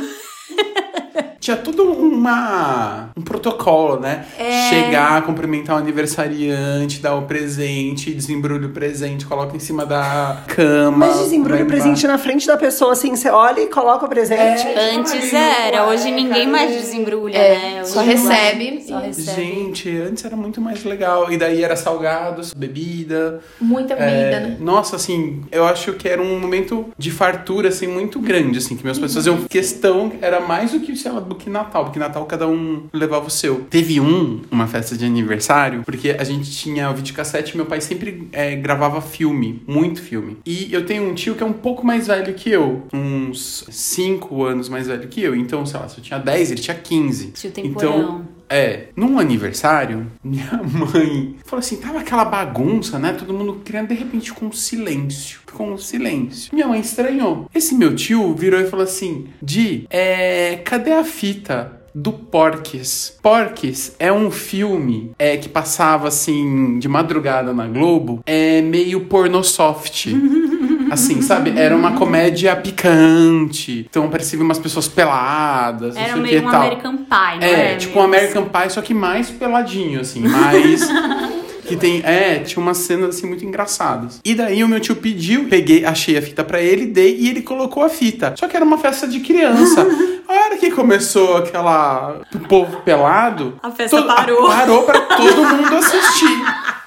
[1.39, 4.25] Tinha tudo uma, um protocolo, né?
[4.35, 4.69] É.
[4.69, 11.05] Chegar, cumprimentar o aniversariante, dar o presente, desembrulha o presente, coloca em cima da cama.
[11.05, 14.65] Mas desembrulha o presente na frente da pessoa, assim, você olha e coloca o presente.
[14.65, 14.95] É.
[14.95, 16.77] Antes era, hoje cueca, ninguém mais né?
[16.77, 17.81] desembrulha, É, né?
[17.81, 18.05] Hoje só é.
[18.05, 18.83] recebe.
[18.87, 19.35] Só recebe.
[19.35, 21.31] Gente, antes era muito mais legal.
[21.31, 23.39] E daí era salgados, bebida.
[23.61, 24.57] Muita comida, É, né?
[24.59, 28.83] Nossa, assim, eu acho que era um momento de fartura, assim, muito grande, assim, que
[28.83, 32.25] meus pais faziam questão, era mais do que, sei lá, do que Natal, porque Natal
[32.25, 33.65] cada um levava o seu.
[33.69, 37.81] Teve um, uma festa de aniversário, porque a gente tinha o videocassete e meu pai
[37.81, 40.37] sempre é, gravava filme, muito filme.
[40.45, 44.43] E eu tenho um tio que é um pouco mais velho que eu, uns 5
[44.43, 47.27] anos mais velho que eu, então, sei lá, se eu tinha 10, ele tinha 15.
[47.27, 48.27] Tio Então, temporão.
[48.49, 53.13] É, num aniversário, minha mãe falou assim: tava aquela bagunça, né?
[53.13, 55.39] Todo mundo querendo de repente com silêncio.
[55.53, 56.53] Com silêncio.
[56.53, 57.49] Minha mãe estranhou.
[57.53, 61.81] Esse meu tio virou e falou assim: Di, é, cadê a fita?
[61.97, 63.17] Do Porques.
[63.23, 70.09] Porques é um filme é, que passava assim de madrugada na Globo, é meio pornosoft.
[70.91, 71.53] Assim, sabe?
[71.57, 73.85] Era uma comédia picante.
[73.89, 75.95] Então parecia umas pessoas peladas.
[75.95, 76.61] Era meio que um tal.
[76.61, 80.87] American Pie, não É, tipo um American Pie, só que mais peladinho, assim, mais.
[81.65, 84.21] Que tem, é, tinha umas cenas assim muito engraçadas.
[84.23, 87.41] E daí o meu tio pediu, peguei, achei a fita pra ele, dei e ele
[87.41, 88.35] colocou a fita.
[88.37, 89.83] Só que era uma festa de criança.
[90.27, 94.47] A hora que começou aquela o povo pelado, A festa parou.
[94.47, 96.43] parou para todo mundo assistir.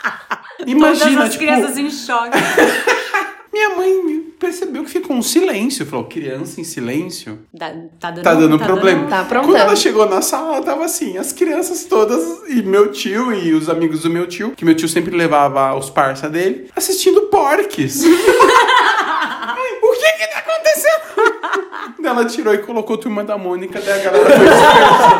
[0.66, 2.38] Imagina, Todas as tipo, crianças em choque.
[3.52, 5.84] Minha mãe percebeu que ficou um silêncio.
[5.86, 7.40] Falou, criança em silêncio?
[7.52, 9.06] Dá- tá dando, Tá dando problema.
[9.08, 13.52] Tá Quando ela chegou na sala, tava assim, as crianças todas, e meu tio e
[13.52, 18.02] os amigos do meu tio, que meu tio sempre levava os parça dele, assistindo porques.
[19.80, 22.06] O que que tá acontecendo?
[22.06, 25.17] Ela tirou e colocou Turma da Mônica, daí a galera foi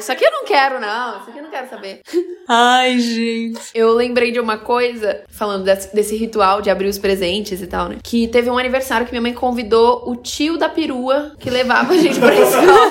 [0.00, 1.20] isso aqui eu não quero, não.
[1.20, 2.00] Isso aqui eu não quero saber.
[2.48, 3.60] Ai, gente.
[3.74, 7.88] Eu lembrei de uma coisa, falando desse, desse ritual de abrir os presentes e tal,
[7.88, 7.96] né?
[8.02, 11.96] Que teve um aniversário que minha mãe convidou o tio da perua que levava a
[11.96, 12.90] gente pra escola.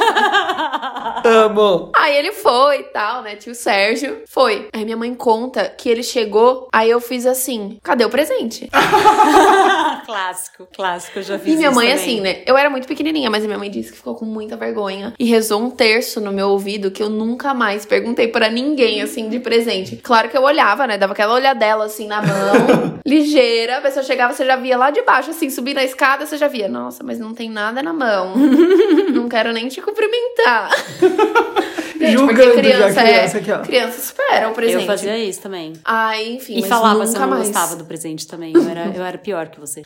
[1.26, 1.91] Amo.
[1.95, 3.36] Aí ele foi e tal, né?
[3.36, 4.69] Tio Sérgio foi.
[4.72, 8.69] Aí minha mãe conta que ele chegou, aí eu fiz assim: cadê o presente?
[10.06, 12.02] clássico, clássico, eu já fiz E minha isso mãe, também.
[12.04, 12.41] assim, né?
[12.45, 15.13] Eu era muito pequenininha, mas minha mãe disse que ficou com muita vergonha.
[15.19, 19.30] E rezou um terço no meu ouvido que eu nunca mais perguntei pra ninguém, assim,
[19.30, 19.96] de presente.
[19.96, 20.98] Claro que eu olhava, né?
[20.98, 23.78] Dava aquela olhadela, assim, na mão, ligeira.
[23.78, 26.50] A pessoa chegava, você já via lá de baixo, assim, subir na escada, você já
[26.50, 26.68] via.
[26.68, 28.34] Nossa, mas não tem nada na mão.
[29.16, 30.72] não quero nem te cumprimentar.
[31.98, 33.60] Gente, Julgando porque já criança, a criança é, aqui, ó.
[33.60, 34.82] criança espera o presente.
[34.82, 35.74] Eu fazia isso também.
[35.84, 37.44] Ai, enfim, E mas falava nunca se eu não mais.
[37.44, 38.54] gostava do presente também.
[38.56, 39.84] Eu era, eu era pior que você.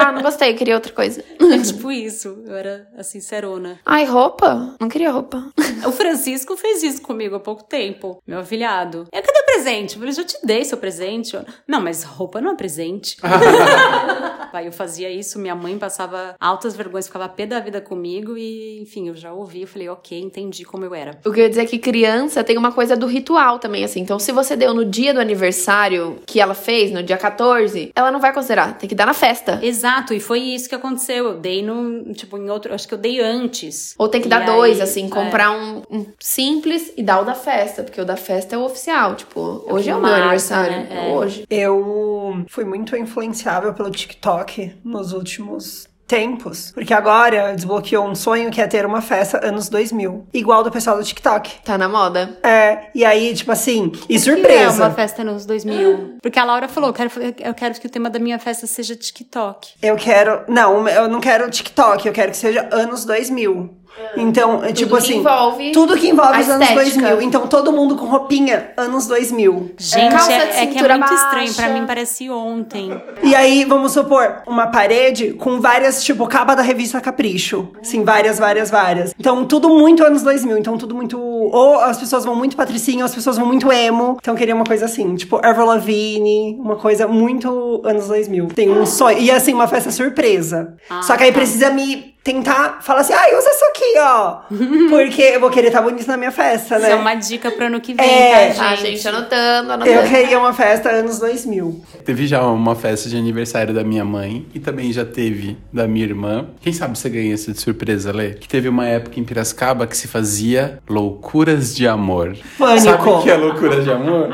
[0.00, 1.22] Ah, não gostei, queria outra coisa.
[1.52, 2.42] É tipo isso.
[2.46, 3.78] Eu era, assim, serona.
[3.84, 4.74] Ai, roupa?
[4.80, 5.52] Não queria roupa.
[5.86, 9.06] O Francisco fez isso comigo há pouco tempo, meu afilhado.
[9.12, 9.94] Eu, cadê o presente?
[9.94, 11.34] Eu falei, já te dei seu presente.
[11.34, 13.16] Eu, não, mas roupa não é presente.
[14.52, 18.80] Aí eu fazia isso, minha mãe passava altas vergonhas, ficava pé da vida comigo e,
[18.82, 21.18] enfim, eu já ouvi, eu falei, ok, entendi como eu era.
[21.24, 24.00] O que eu ia dizer é que criança tem uma coisa do ritual também, assim.
[24.00, 28.10] Então, se você deu no dia do aniversário que ela fez, no dia 14, ela
[28.10, 28.76] não vai considerar.
[28.76, 29.60] Tem que dar na festa.
[29.62, 31.26] Exato, e foi isso que aconteceu.
[31.26, 33.94] Eu dei no, tipo, em outro, acho que eu dei antes.
[33.96, 35.08] Ou tem que E dar aí, dois, assim, é.
[35.08, 37.82] comprar um, um simples e dar o da festa.
[37.82, 39.14] Porque o da festa é o oficial.
[39.14, 40.72] Tipo, O hoje é o meu marca, aniversário.
[40.76, 40.88] né?
[40.90, 41.44] É hoje.
[41.50, 48.60] Eu fui muito influenciável pelo TikTok nos últimos tempos, porque agora desbloqueou um sonho que
[48.60, 51.62] é ter uma festa anos 2000, igual do pessoal do TikTok.
[51.64, 52.36] Tá na moda.
[52.42, 54.82] É, e aí, tipo assim, e Que é surpresa.
[54.82, 56.16] uma festa nos 2000.
[56.20, 58.96] Porque a Laura falou, eu quero, eu quero que o tema da minha festa seja
[58.96, 59.74] TikTok.
[59.80, 60.42] Eu quero.
[60.48, 63.70] Não, eu não quero TikTok, eu quero que seja anos 2000.
[64.16, 65.18] Então, é tipo que assim.
[65.18, 67.00] envolve tudo que envolve os anos estética.
[67.00, 67.22] 2000.
[67.22, 69.72] Então, todo mundo com roupinha anos 2000.
[69.78, 71.14] Gente, Calça é, de é que é muito baixa.
[71.14, 71.54] estranho.
[71.54, 73.00] Pra mim parece ontem.
[73.22, 77.68] E aí, vamos supor, uma parede com várias, tipo, capa da revista Capricho.
[77.82, 79.14] Sim, várias, várias, várias.
[79.18, 80.58] Então, tudo muito anos 2000.
[80.58, 81.18] Então, tudo muito.
[81.20, 84.16] Ou as pessoas vão muito patricinha, ou as pessoas vão muito emo.
[84.20, 88.48] Então, eu queria uma coisa assim, tipo, Avril Lavigne, uma coisa muito anos 2000.
[88.48, 89.18] Tem um sonho.
[89.18, 90.74] E assim, uma festa surpresa.
[90.88, 91.38] Ah, Só que aí tá.
[91.38, 94.36] precisa me tentar falar assim, ai, usa isso aqui, ó.
[94.90, 96.88] Porque eu vou querer estar bonito na minha festa, né?
[96.88, 98.52] Isso é uma dica pro ano que vem, É.
[98.52, 98.90] tá, Ah, gente?
[98.96, 99.90] gente, anotando, anotando.
[99.96, 101.80] Eu queria uma festa anos 2000.
[102.04, 106.04] Teve já uma festa de aniversário da minha mãe e também já teve da minha
[106.04, 106.46] irmã.
[106.60, 108.30] Quem sabe você ganha essa de surpresa, Lê?
[108.34, 112.36] Que teve uma época em Piracicaba que se fazia loucuras de amor.
[112.58, 112.80] Pânico.
[112.84, 114.30] Sabe o que é loucuras de amor?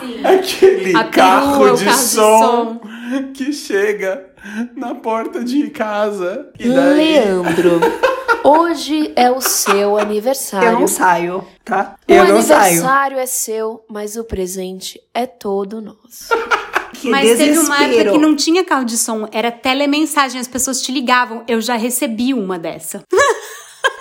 [0.00, 0.20] Sim.
[0.24, 2.80] Aquele A carro, o de, carro de som
[3.34, 4.24] que chega
[4.76, 6.50] na porta de casa.
[6.58, 6.96] E daí.
[6.96, 7.80] Leandro,
[8.44, 10.68] hoje é o seu aniversário.
[10.68, 11.96] Eu não saio, tá?
[12.08, 12.60] O Eu não saio.
[12.64, 16.28] aniversário é seu, mas o presente é todo nosso.
[16.98, 18.12] Que Mas teve uma época desespero.
[18.12, 21.44] que não tinha carro de som, era telemensagem, as pessoas te ligavam.
[21.46, 23.02] Eu já recebi uma dessa.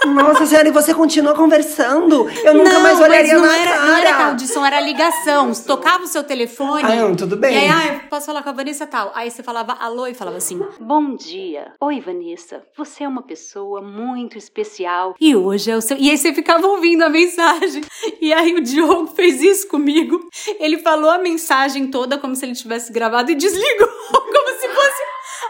[0.06, 2.30] Nossa senhora, e você continua conversando?
[2.44, 3.86] Eu nunca não, mais olharia mas não na era, cara.
[3.86, 5.54] não era som, era ligação.
[5.54, 6.84] Você tocava o seu telefone.
[6.84, 7.54] Ah, não, tudo bem.
[7.54, 9.12] E aí, ah, eu posso falar com a Vanessa tal.
[9.14, 11.74] Aí você falava alô e falava assim: Bom dia.
[11.82, 12.64] Oi, Vanessa.
[12.78, 15.16] Você é uma pessoa muito especial.
[15.20, 15.98] E hoje é o seu.
[15.98, 17.84] E aí você ficava ouvindo a mensagem.
[18.22, 20.30] E aí o Diogo fez isso comigo.
[20.60, 23.88] Ele falou a mensagem toda como se ele tivesse gravado e desligou.
[24.36, 25.02] Como se fosse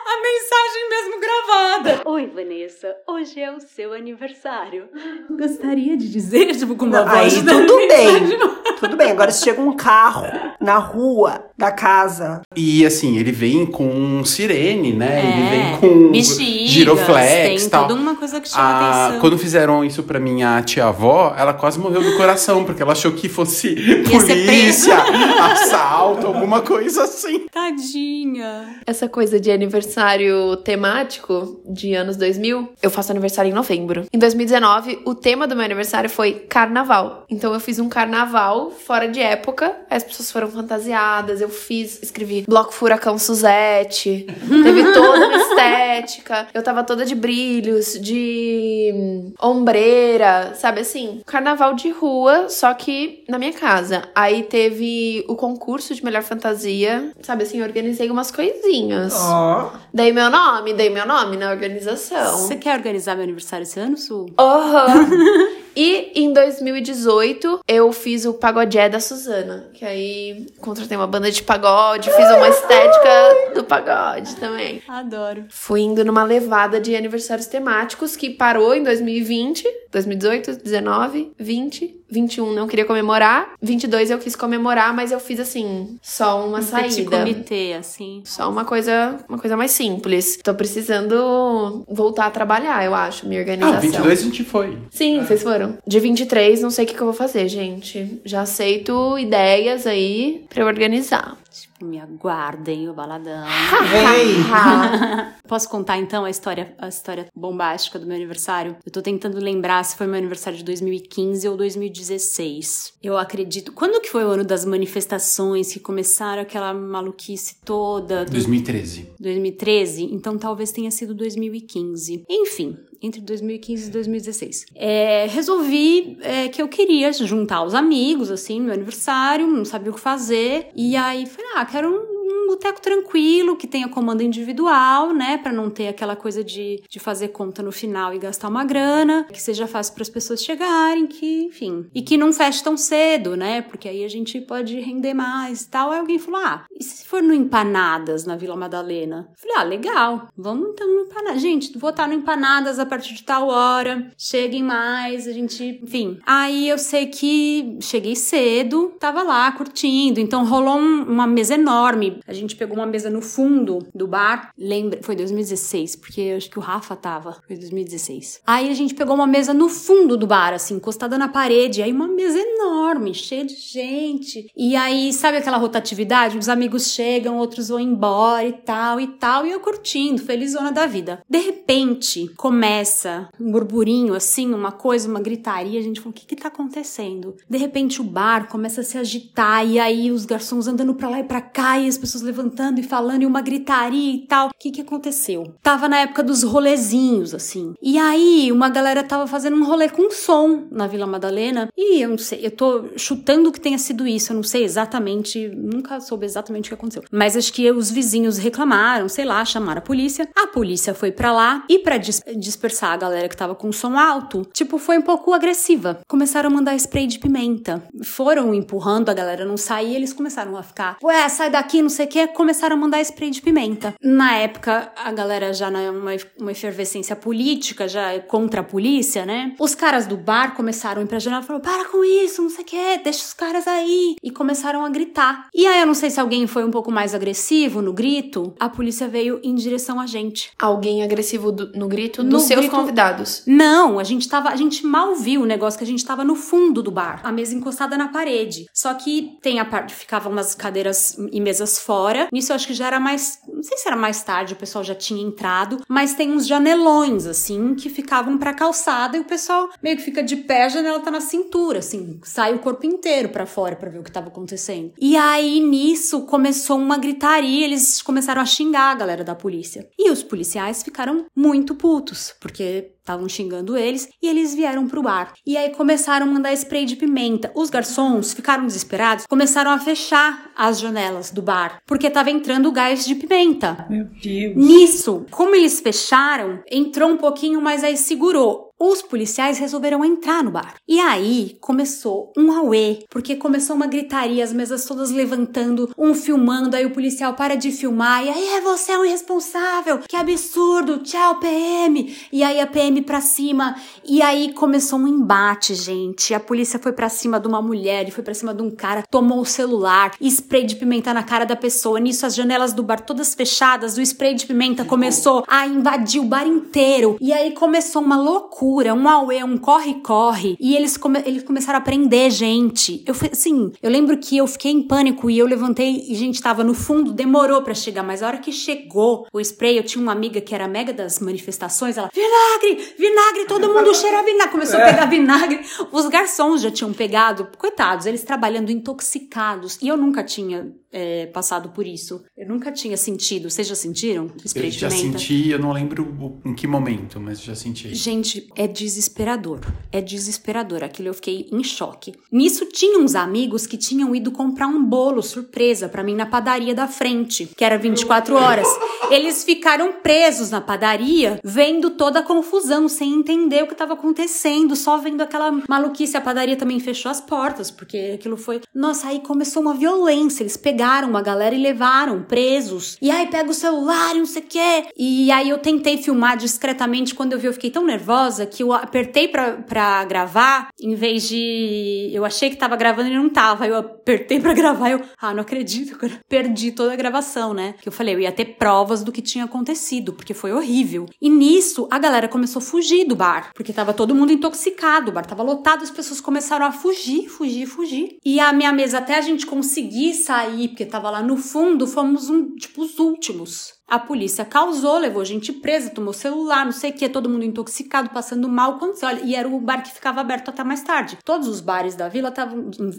[0.06, 1.95] a mensagem mesmo gravada.
[2.16, 2.96] Oi, Vanessa.
[3.06, 4.88] Hoje é o seu aniversário.
[5.30, 8.75] Gostaria de dizer, tipo, com uma Aí voz da tudo bem.
[8.80, 9.12] Tudo bem.
[9.12, 10.26] Agora se chega um carro
[10.60, 12.42] na rua da casa.
[12.56, 15.20] E assim, ele vem com sirene, né?
[15.20, 17.88] É, ele vem com bexigas, giroflex tem tal.
[17.88, 19.22] toda uma coisa que chama Ah, atenção.
[19.22, 23.30] Quando fizeram isso pra minha tia-avó, ela quase morreu do coração, porque ela achou que
[23.30, 23.76] fosse
[24.10, 24.96] polícia,
[25.52, 27.46] assalto, alguma coisa assim.
[27.52, 28.80] Tadinha.
[28.86, 34.06] Essa coisa de aniversário temático de anos 2000, eu faço aniversário em novembro.
[34.12, 37.24] Em 2019, o tema do meu aniversário foi carnaval.
[37.30, 42.46] Então eu fiz um carnaval fora de época, as pessoas foram fantasiadas, eu fiz, escrevi
[42.48, 44.26] bloco furacão Suzette,
[44.64, 51.22] teve toda uma estética, eu tava toda de brilhos, de hum, ombreira, sabe assim?
[51.26, 54.04] Carnaval de rua, só que na minha casa.
[54.14, 59.14] Aí teve o concurso de melhor fantasia, sabe assim, eu organizei umas coisinhas.
[59.16, 59.72] Ó.
[59.94, 62.38] Dei meu nome, dei meu nome na organização.
[62.38, 64.28] Você quer organizar meu aniversário esse ano, Su?
[64.38, 65.56] Aham.
[65.76, 69.70] e em 2018, eu fiz o Pagodé da Suzana.
[69.74, 74.82] Que aí contratei uma banda de pagode, fiz uma estética do pagode também.
[74.88, 75.46] Adoro.
[75.50, 82.54] Fui indo numa levada de aniversários temáticos que parou em 2020, 2018, 19, 20, 21
[82.54, 86.94] não queria comemorar, 22 eu quis comemorar, mas eu fiz assim, só uma Um petit
[86.96, 87.18] saída.
[87.20, 88.22] comitê, assim.
[88.26, 90.40] Só uma coisa, uma coisa mais simples.
[90.44, 93.82] Tô precisando voltar a trabalhar, eu acho, minha Ah, organização.
[93.82, 94.78] 22 a gente foi.
[94.90, 95.78] Sim, vocês foram.
[95.86, 98.22] De 23, não sei o que, que eu vou fazer, gente.
[98.26, 101.38] Já aceito ideias aí pra eu organizar.
[101.86, 103.46] Me aguardem o baladão.
[103.92, 104.44] Vem.
[105.48, 108.76] Posso contar então a história, a história bombástica do meu aniversário?
[108.86, 112.94] Eu tô tentando lembrar se foi meu aniversário de 2015 ou 2016.
[113.04, 113.72] Eu acredito.
[113.72, 118.26] Quando que foi o ano das manifestações que começaram aquela maluquice toda?
[118.26, 119.10] do- 2013.
[119.20, 122.24] 2013, então talvez tenha sido 2015.
[122.30, 124.66] Enfim, entre 2015 e 2016.
[124.76, 129.92] É, resolvi é, que eu queria juntar os amigos, assim, no meu aniversário, não sabia
[129.92, 130.68] o que fazer.
[130.76, 135.38] E aí falei, ah, quero um, um boteco tranquilo, que tenha comando individual, né?
[135.38, 139.26] Pra não ter aquela coisa de, de fazer conta no final e gastar uma grana,
[139.32, 141.86] que seja fácil para as pessoas chegarem, que, enfim.
[141.94, 143.62] E que não feche tão cedo, né?
[143.62, 145.92] Porque aí a gente pode render mais e tal.
[145.92, 149.30] Aí alguém falou, ah, e se for no Empanadas, na Vila Madalena?
[149.32, 151.42] Eu Falei, ah, legal, vamos então no Empanadas.
[151.42, 156.20] Gente, vou estar no Empanadas a partir de tal hora, cheguem mais, a gente, enfim.
[156.26, 162.20] Aí eu sei que cheguei cedo, tava lá curtindo, então rolou um- uma mesa enorme.
[162.28, 164.52] A gente pegou uma mesa no fundo do bar.
[164.58, 167.38] Lembra, foi 2016, porque acho que o Rafa tava.
[167.48, 168.42] Foi 2016.
[168.46, 171.82] Aí a gente pegou uma mesa no fundo do bar, assim, encostada na parede.
[171.82, 174.50] Aí uma mesa enorme, cheia de gente.
[174.56, 176.38] E aí, sabe aquela rotatividade?
[176.38, 179.46] Os amigos chegam, outros vão embora e tal e tal.
[179.46, 181.22] E eu curtindo, felizona da vida.
[181.30, 185.80] De repente, começa um burburinho, assim, uma coisa, uma gritaria.
[185.80, 187.36] A gente falou: o que que tá acontecendo?
[187.50, 189.66] De repente, o bar começa a se agitar.
[189.66, 191.80] E aí, os garçons andando pra lá e pra cá.
[191.80, 193.24] E as pessoas levantando e falando.
[193.24, 194.48] E uma gritaria e tal.
[194.48, 195.54] O que que aconteceu?
[195.62, 197.74] Tava na época dos rolezinhos, assim.
[197.82, 201.70] E aí, uma galera tava fazendo um rolê com som na Vila Madalena.
[201.76, 204.32] E eu não sei, eu tô chutando que tenha sido isso.
[204.32, 207.04] Eu não sei exatamente, nunca soube exatamente o que aconteceu.
[207.12, 210.30] Mas acho que os vizinhos reclamaram, sei lá, chamaram a polícia.
[210.36, 213.98] A polícia foi para lá e para dis dispersar a galera que tava com som
[213.98, 216.00] alto, tipo, foi um pouco agressiva.
[216.08, 217.84] Começaram a mandar spray de pimenta.
[218.04, 222.06] Foram empurrando a galera não sair, eles começaram a ficar, ué, sai daqui, não sei
[222.06, 223.94] o que, começaram a mandar spray de pimenta.
[224.02, 229.56] Na época, a galera já numa uma efervescência política, já contra a polícia, né?
[229.60, 232.50] Os caras do bar começaram a ir pra janela e falaram: para com isso, não
[232.50, 234.16] sei o que, deixa os caras aí.
[234.22, 235.48] E começaram a gritar.
[235.54, 238.70] E aí eu não sei se alguém foi um pouco mais agressivo no grito, a
[238.70, 240.52] polícia veio em direção a gente.
[240.60, 242.76] Alguém agressivo do, no grito dos seus grito...
[242.76, 243.44] convidados.
[243.46, 244.50] Não, a gente tava.
[244.50, 247.32] A gente mal viu o negócio que a gente tava no fundo do bar, a
[247.32, 248.66] mesa encostada na parede.
[248.74, 252.28] Só que tem a parte, ficavam umas cadeiras e mesas fora.
[252.32, 253.40] Nisso eu acho que já era mais.
[253.48, 257.26] Não sei se era mais tarde, o pessoal já tinha entrado, mas tem uns janelões,
[257.26, 261.00] assim, que ficavam pra calçada e o pessoal meio que fica de pé, a janela
[261.00, 264.28] tá na cintura, assim, sai o corpo inteiro para fora para ver o que tava
[264.28, 264.94] acontecendo.
[265.00, 269.88] E aí nisso começou uma gritaria, eles começaram a xingar a galera da polícia.
[269.98, 275.34] E os policiais ficaram muito putos, porque estavam xingando eles e eles vieram pro bar.
[275.46, 277.52] E aí começaram a mandar spray de pimenta.
[277.56, 283.06] Os garçons ficaram desesperados, começaram a fechar as janelas do bar, porque tava entrando gás
[283.06, 283.86] de pimenta.
[283.90, 284.56] Meu Deus.
[284.56, 288.65] Nisso, como eles fecharam, entrou um pouquinho, mas aí segurou.
[288.78, 290.76] Os policiais resolveram entrar no bar.
[290.86, 296.76] E aí começou um auê, porque começou uma gritaria, as mesas todas levantando, um filmando,
[296.76, 300.98] aí o policial para de filmar, e aí é você é um irresponsável, que absurdo,
[300.98, 302.18] tchau PM.
[302.34, 306.34] E aí a PM pra cima, e aí começou um embate, gente.
[306.34, 309.04] A polícia foi pra cima de uma mulher, e foi pra cima de um cara,
[309.10, 311.98] tomou o celular, spray de pimenta na cara da pessoa.
[311.98, 316.26] Nisso as janelas do bar todas fechadas, o spray de pimenta começou a invadir o
[316.26, 317.16] bar inteiro.
[317.22, 320.58] E aí começou uma loucura loucura, um auê, um corre-corre.
[320.60, 323.04] E eles, come eles começaram a prender gente.
[323.06, 326.64] Eu, assim, eu lembro que eu fiquei em pânico e eu levantei e gente tava
[326.64, 330.12] no fundo, demorou para chegar, mas a hora que chegou o spray, eu tinha uma
[330.12, 334.52] amiga que era mega das manifestações, ela, vinagre, vinagre, todo mundo cheira vinagre.
[334.52, 335.62] Começou a pegar vinagre.
[335.92, 339.78] Os garçons já tinham pegado, coitados, eles trabalhando intoxicados.
[339.82, 342.24] E eu nunca tinha é, passado por isso.
[342.38, 343.50] Eu nunca tinha sentido.
[343.50, 347.54] Vocês já sentiram spray eu já senti, eu não lembro em que momento, mas já
[347.54, 347.94] senti.
[347.94, 349.60] Gente, é desesperador.
[349.92, 350.86] É desesperador.
[350.86, 352.14] Aquilo eu fiquei em choque.
[352.32, 356.74] Nisso tinha uns amigos que tinham ido comprar um bolo surpresa para mim na padaria
[356.74, 358.68] da frente, que era 24 horas.
[359.12, 364.78] Eles ficaram presos na padaria, vendo toda a confusão, sem entender o que estava acontecendo,
[364.78, 366.16] só vendo aquela maluquice.
[366.16, 368.62] A padaria também fechou as portas, porque aquilo foi.
[368.74, 370.42] Nossa, aí começou uma violência.
[370.42, 372.98] Eles pegaram uma galera e levaram presos.
[373.02, 374.86] E aí pega o celular e não sei o quê.
[374.96, 377.16] E aí eu tentei filmar discretamente.
[377.16, 381.28] Quando eu vi, eu fiquei tão nervosa que eu apertei pra, pra gravar, em vez
[381.28, 382.10] de.
[382.14, 383.68] Eu achei que tava gravando e não tava.
[383.68, 385.02] Eu apertei pra gravar e eu.
[385.20, 386.20] Ah, não acredito, cara.
[386.30, 387.76] Perdi toda a gravação, né?
[387.82, 391.06] Que eu falei, eu ia ter provas do que tinha acontecido, porque foi horrível.
[391.22, 395.14] E nisso, a galera começou a fugir do bar, porque tava todo mundo intoxicado, o
[395.14, 398.18] bar tava lotado, as pessoas começaram a fugir, fugir, fugir.
[398.24, 402.30] E a minha mesa, até a gente conseguir sair, porque tava lá no fundo, fomos
[402.30, 403.75] um, tipo os últimos.
[403.88, 408.10] A polícia causou, levou gente presa, tomou celular, não sei o que, todo mundo intoxicado,
[408.10, 408.80] passando mal.
[408.80, 411.18] Quando você olha, e era o bar que ficava aberto até mais tarde.
[411.24, 412.34] Todos os bares da vila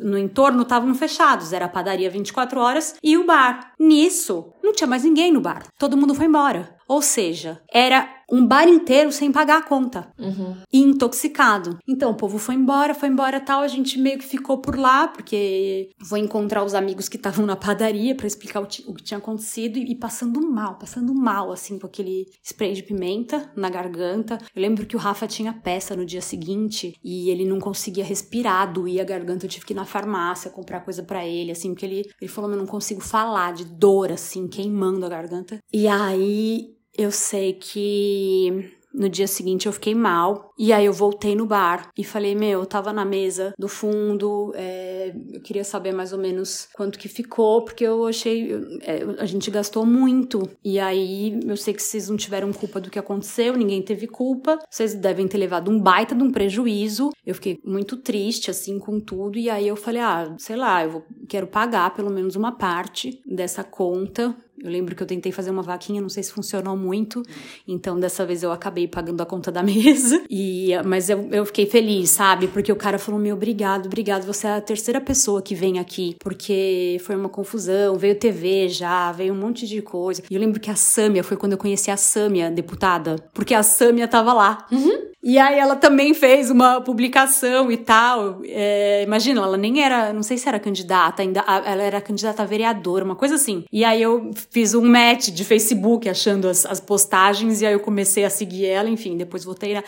[0.00, 3.72] no entorno estavam fechados, era a padaria 24 horas e o bar.
[3.78, 5.66] Nisso, não tinha mais ninguém no bar.
[5.78, 6.76] Todo mundo foi embora.
[6.88, 10.08] Ou seja, era um bar inteiro sem pagar a conta.
[10.18, 10.56] Uhum.
[10.72, 11.78] E intoxicado.
[11.86, 13.60] Então o povo foi embora, foi embora tal.
[13.60, 17.56] A gente meio que ficou por lá, porque vou encontrar os amigos que estavam na
[17.56, 21.78] padaria para explicar o, o, que tinha acontecido e, e, passando mal, passando mal, assim,
[21.78, 24.38] com aquele spray de pimenta na garganta.
[24.54, 28.72] Eu lembro que o Rafa tinha peça no dia seguinte e ele não conseguia respirar,
[28.72, 29.46] doía a garganta.
[29.46, 32.50] Eu tive que ir na farmácia comprar coisa para ele, assim, porque ele, ele falou:
[32.50, 35.58] Eu não consigo falar de dor, assim, queimando a garganta.
[35.72, 40.54] E aí eu sei que No dia seguinte eu fiquei mal.
[40.58, 44.52] E aí eu voltei no bar e falei: Meu, eu tava na mesa do fundo,
[44.54, 48.54] é, eu queria saber mais ou menos quanto que ficou, porque eu achei.
[48.80, 50.48] É, a gente gastou muito.
[50.64, 54.58] E aí eu sei que vocês não tiveram culpa do que aconteceu, ninguém teve culpa.
[54.70, 57.10] Vocês devem ter levado um baita de um prejuízo.
[57.24, 59.38] Eu fiquei muito triste, assim, com tudo.
[59.38, 63.20] E aí eu falei: Ah, sei lá, eu vou, quero pagar pelo menos uma parte
[63.26, 67.22] dessa conta eu lembro que eu tentei fazer uma vaquinha, não sei se funcionou muito.
[67.66, 70.22] Então, dessa vez eu acabei pagando a conta da mesa.
[70.30, 72.48] E, mas eu, eu fiquei feliz, sabe?
[72.48, 74.24] Porque o cara falou: meu, obrigado, obrigado.
[74.24, 76.16] Você é a terceira pessoa que vem aqui.
[76.18, 80.22] Porque foi uma confusão, veio TV já, veio um monte de coisa.
[80.30, 83.16] E eu lembro que a Sâmia foi quando eu conheci a Sâmia, deputada.
[83.34, 84.66] Porque a Sâmia tava lá.
[84.70, 85.06] Uhum.
[85.28, 88.42] E aí ela também fez uma publicação e tal.
[88.44, 92.46] É, imagina, ela nem era, não sei se era candidata ainda, ela era candidata a
[92.46, 93.64] vereadora, uma coisa assim.
[93.72, 97.80] E aí eu fiz um match de Facebook achando as, as postagens e aí eu
[97.80, 99.82] comecei a seguir ela, enfim, depois voltei na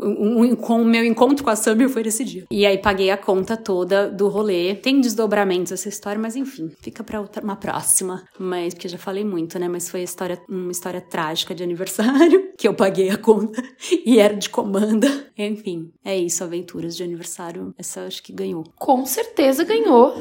[0.00, 2.44] um, com o meu encontro com a Summer foi esse dia.
[2.50, 4.74] E aí paguei a conta toda do rolê.
[4.74, 8.22] Tem desdobramentos essa história, mas enfim, fica pra outra, uma próxima.
[8.38, 9.68] Mas, porque já falei muito, né?
[9.68, 13.62] Mas foi história, uma história trágica de aniversário, que eu paguei a conta
[14.04, 15.08] e era de comanda.
[15.36, 17.74] Enfim, é isso, aventuras de aniversário.
[17.78, 18.64] Essa acho que ganhou.
[18.76, 20.14] Com certeza ganhou.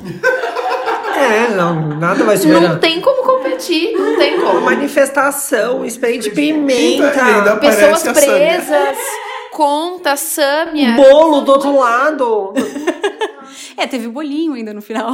[1.15, 2.61] É, não, nada vai superar.
[2.61, 4.61] Não tem como competir, não tem como.
[4.61, 8.97] Manifestação, spray de pimenta, pessoas presas
[9.51, 10.95] conta, Sâmia.
[10.95, 12.53] Bolo do outro lado.
[13.77, 15.13] é, teve bolinho ainda no final.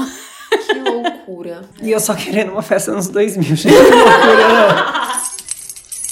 [0.50, 1.62] Que loucura.
[1.82, 3.68] E eu só querendo uma festa nos 2000, gente.
[3.68, 4.98] Que loucura.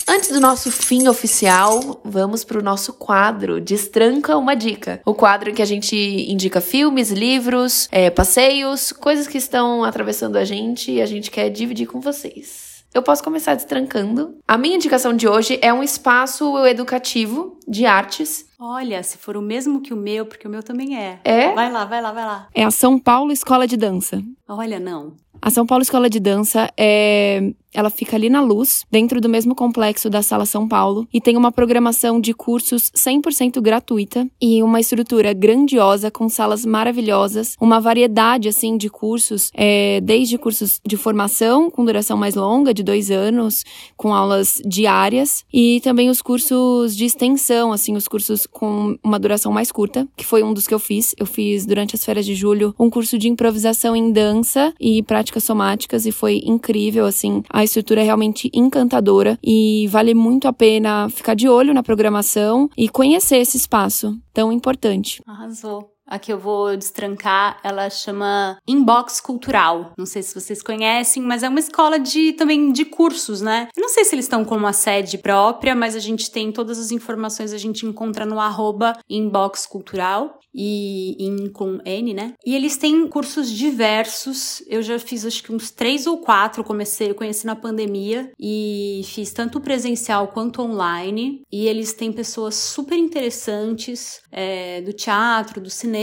[0.07, 5.01] Antes do nosso fim oficial, vamos para o nosso quadro Destranca uma Dica.
[5.03, 10.37] O quadro em que a gente indica filmes, livros, é, passeios, coisas que estão atravessando
[10.37, 12.64] a gente e a gente quer dividir com vocês.
[12.95, 14.37] Eu posso começar destrancando.
[14.47, 18.45] A minha indicação de hoje é um espaço educativo de artes.
[18.57, 21.19] Olha, se for o mesmo que o meu, porque o meu também é.
[21.25, 21.51] É?
[21.53, 22.47] Vai lá, vai lá, vai lá.
[22.55, 24.23] É a São Paulo Escola de Dança.
[24.47, 25.11] Olha, não.
[25.45, 29.53] A São Paulo Escola de Dança é ela fica ali na Luz, dentro do mesmo
[29.53, 34.79] complexo da Sala São Paulo, e tem uma programação de cursos 100% gratuita e uma
[34.79, 41.69] estrutura grandiosa com salas maravilhosas, uma variedade assim de cursos, é, desde cursos de formação
[41.69, 43.65] com duração mais longa, de dois anos,
[43.97, 49.51] com aulas diárias, e também os cursos de extensão, assim, os cursos com uma duração
[49.51, 51.13] mais curta, que foi um dos que eu fiz.
[51.17, 55.03] Eu fiz durante as férias de julho um curso de improvisação em dança e
[55.35, 57.43] práticas somáticas e foi incrível, assim.
[57.49, 62.69] A estrutura é realmente encantadora e vale muito a pena ficar de olho na programação
[62.77, 65.21] e conhecer esse espaço tão importante.
[65.25, 65.94] Arrasou.
[66.07, 69.93] A que eu vou destrancar, ela chama Inbox Cultural.
[69.97, 73.67] Não sei se vocês conhecem, mas é uma escola de também de cursos, né?
[73.75, 76.77] Eu não sei se eles estão com uma sede própria, mas a gente tem todas
[76.77, 82.33] as informações, a gente encontra no arroba Inbox Cultural e in com N, né?
[82.45, 84.63] E eles têm cursos diversos.
[84.67, 86.63] Eu já fiz acho que uns três ou quatro.
[86.63, 91.41] Comecei, conheci na pandemia e fiz tanto presencial quanto online.
[91.51, 95.94] E eles têm pessoas super interessantes é, do teatro, do cinema,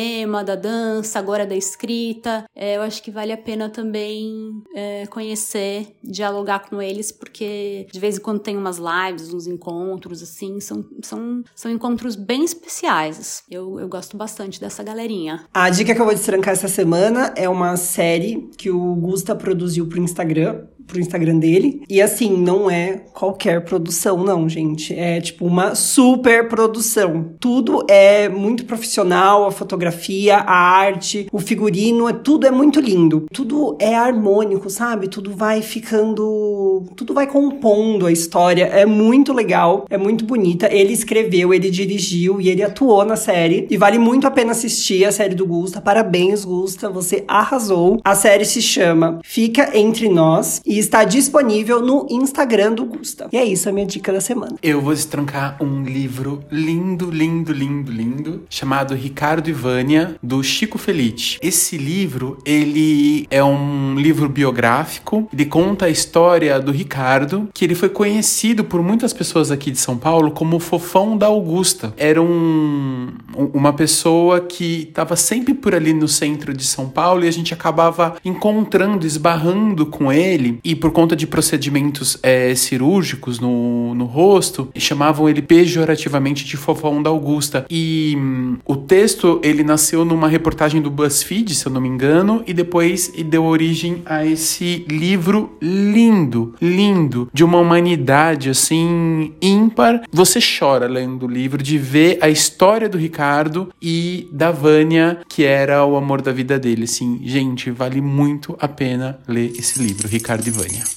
[0.45, 2.45] da dança, agora da escrita.
[2.55, 8.01] É, eu acho que vale a pena também é, conhecer, dialogar com eles, porque de
[8.01, 10.61] vez em quando tem umas lives, uns encontros assim.
[10.61, 13.43] São, são, são encontros bem especiais.
[13.51, 15.45] Eu, eu gosto bastante bastante dessa galerinha.
[15.53, 19.87] A dica que eu vou destrancar essa semana é uma série que o Gusta produziu
[19.87, 21.83] pro Instagram pro Instagram dele.
[21.89, 24.95] E assim, não é qualquer produção, não, gente.
[24.95, 27.35] É tipo uma super produção.
[27.41, 33.27] Tudo é muito profissional, a fotografia, a arte, o figurino, é, tudo é muito lindo.
[33.33, 35.09] Tudo é harmônico, sabe?
[35.09, 36.85] Tudo vai ficando.
[36.97, 38.65] Tudo vai compondo a história.
[38.65, 40.69] É muito legal, é muito bonita.
[40.73, 43.67] Ele escreveu, ele dirigiu e ele atuou na série.
[43.71, 45.81] E vale muito a pena assistir a série do Gusta.
[45.81, 48.01] Parabéns, Gusta, você arrasou.
[48.05, 53.29] A série se chama Fica Entre Nós e está disponível no Instagram do Gusta.
[53.31, 54.57] E é isso a minha dica da semana.
[54.63, 60.79] Eu vou destrancar um livro lindo, lindo, lindo, lindo, chamado Ricardo e Vânia, do Chico
[60.79, 61.37] Felice.
[61.43, 67.75] Esse livro, ele é um livro biográfico, ele conta a história do Ricardo, que ele
[67.75, 71.93] foi conhecido por muitas pessoas aqui de São Paulo como o fofão da Augusta.
[71.99, 73.13] Era um,
[73.53, 77.53] uma pessoa que estava sempre por ali no centro de São Paulo e a gente
[77.53, 84.69] acabava encontrando, esbarrando com ele e por conta de procedimentos é, cirúrgicos no, no rosto,
[84.77, 87.67] chamavam ele pejorativamente de fofão da Augusta.
[87.69, 92.43] E hum, o texto, ele nasceu numa reportagem do BuzzFeed, se eu não me engano,
[92.47, 100.03] e depois deu origem a esse livro lindo, lindo, de uma humanidade assim ímpar.
[100.13, 105.45] Você chora lendo o livro de ver a história do Ricardo e da Vânia, que
[105.45, 106.85] era o amor da vida dele.
[106.85, 110.52] Assim, gente, vale muito a pena ler esse livro, Ricardo e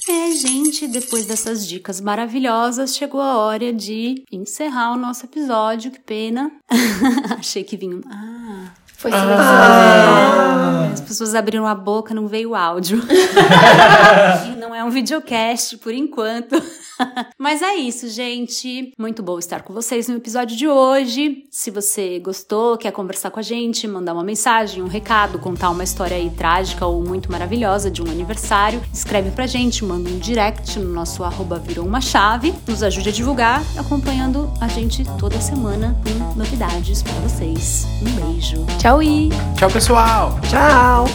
[0.09, 5.91] É, gente, depois dessas dicas maravilhosas, chegou a hora de encerrar o nosso episódio.
[5.91, 6.51] Que pena.
[7.39, 8.01] Achei que vinha.
[8.07, 8.73] Ah.
[8.97, 9.41] Foi silencioso.
[9.41, 10.89] Ah.
[10.93, 13.01] As pessoas abriram a boca, não veio áudio.
[14.57, 16.55] não é um videocast por enquanto.
[17.37, 18.93] Mas é isso, gente.
[18.97, 21.43] Muito bom estar com vocês no episódio de hoje.
[21.51, 25.83] Se você gostou, quer conversar com a gente, mandar uma mensagem, um recado, contar uma
[25.83, 30.79] história aí trágica ou muito maravilhosa de um aniversário, escreve pra gente, manda um direct
[30.79, 32.53] no nosso arroba virou uma chave.
[32.67, 37.85] Nos ajude a divulgar, acompanhando a gente toda semana com novidades para vocês.
[38.01, 38.65] Um beijo.
[38.79, 40.39] Tchau, e Tchau, pessoal!
[40.49, 41.05] Tchau!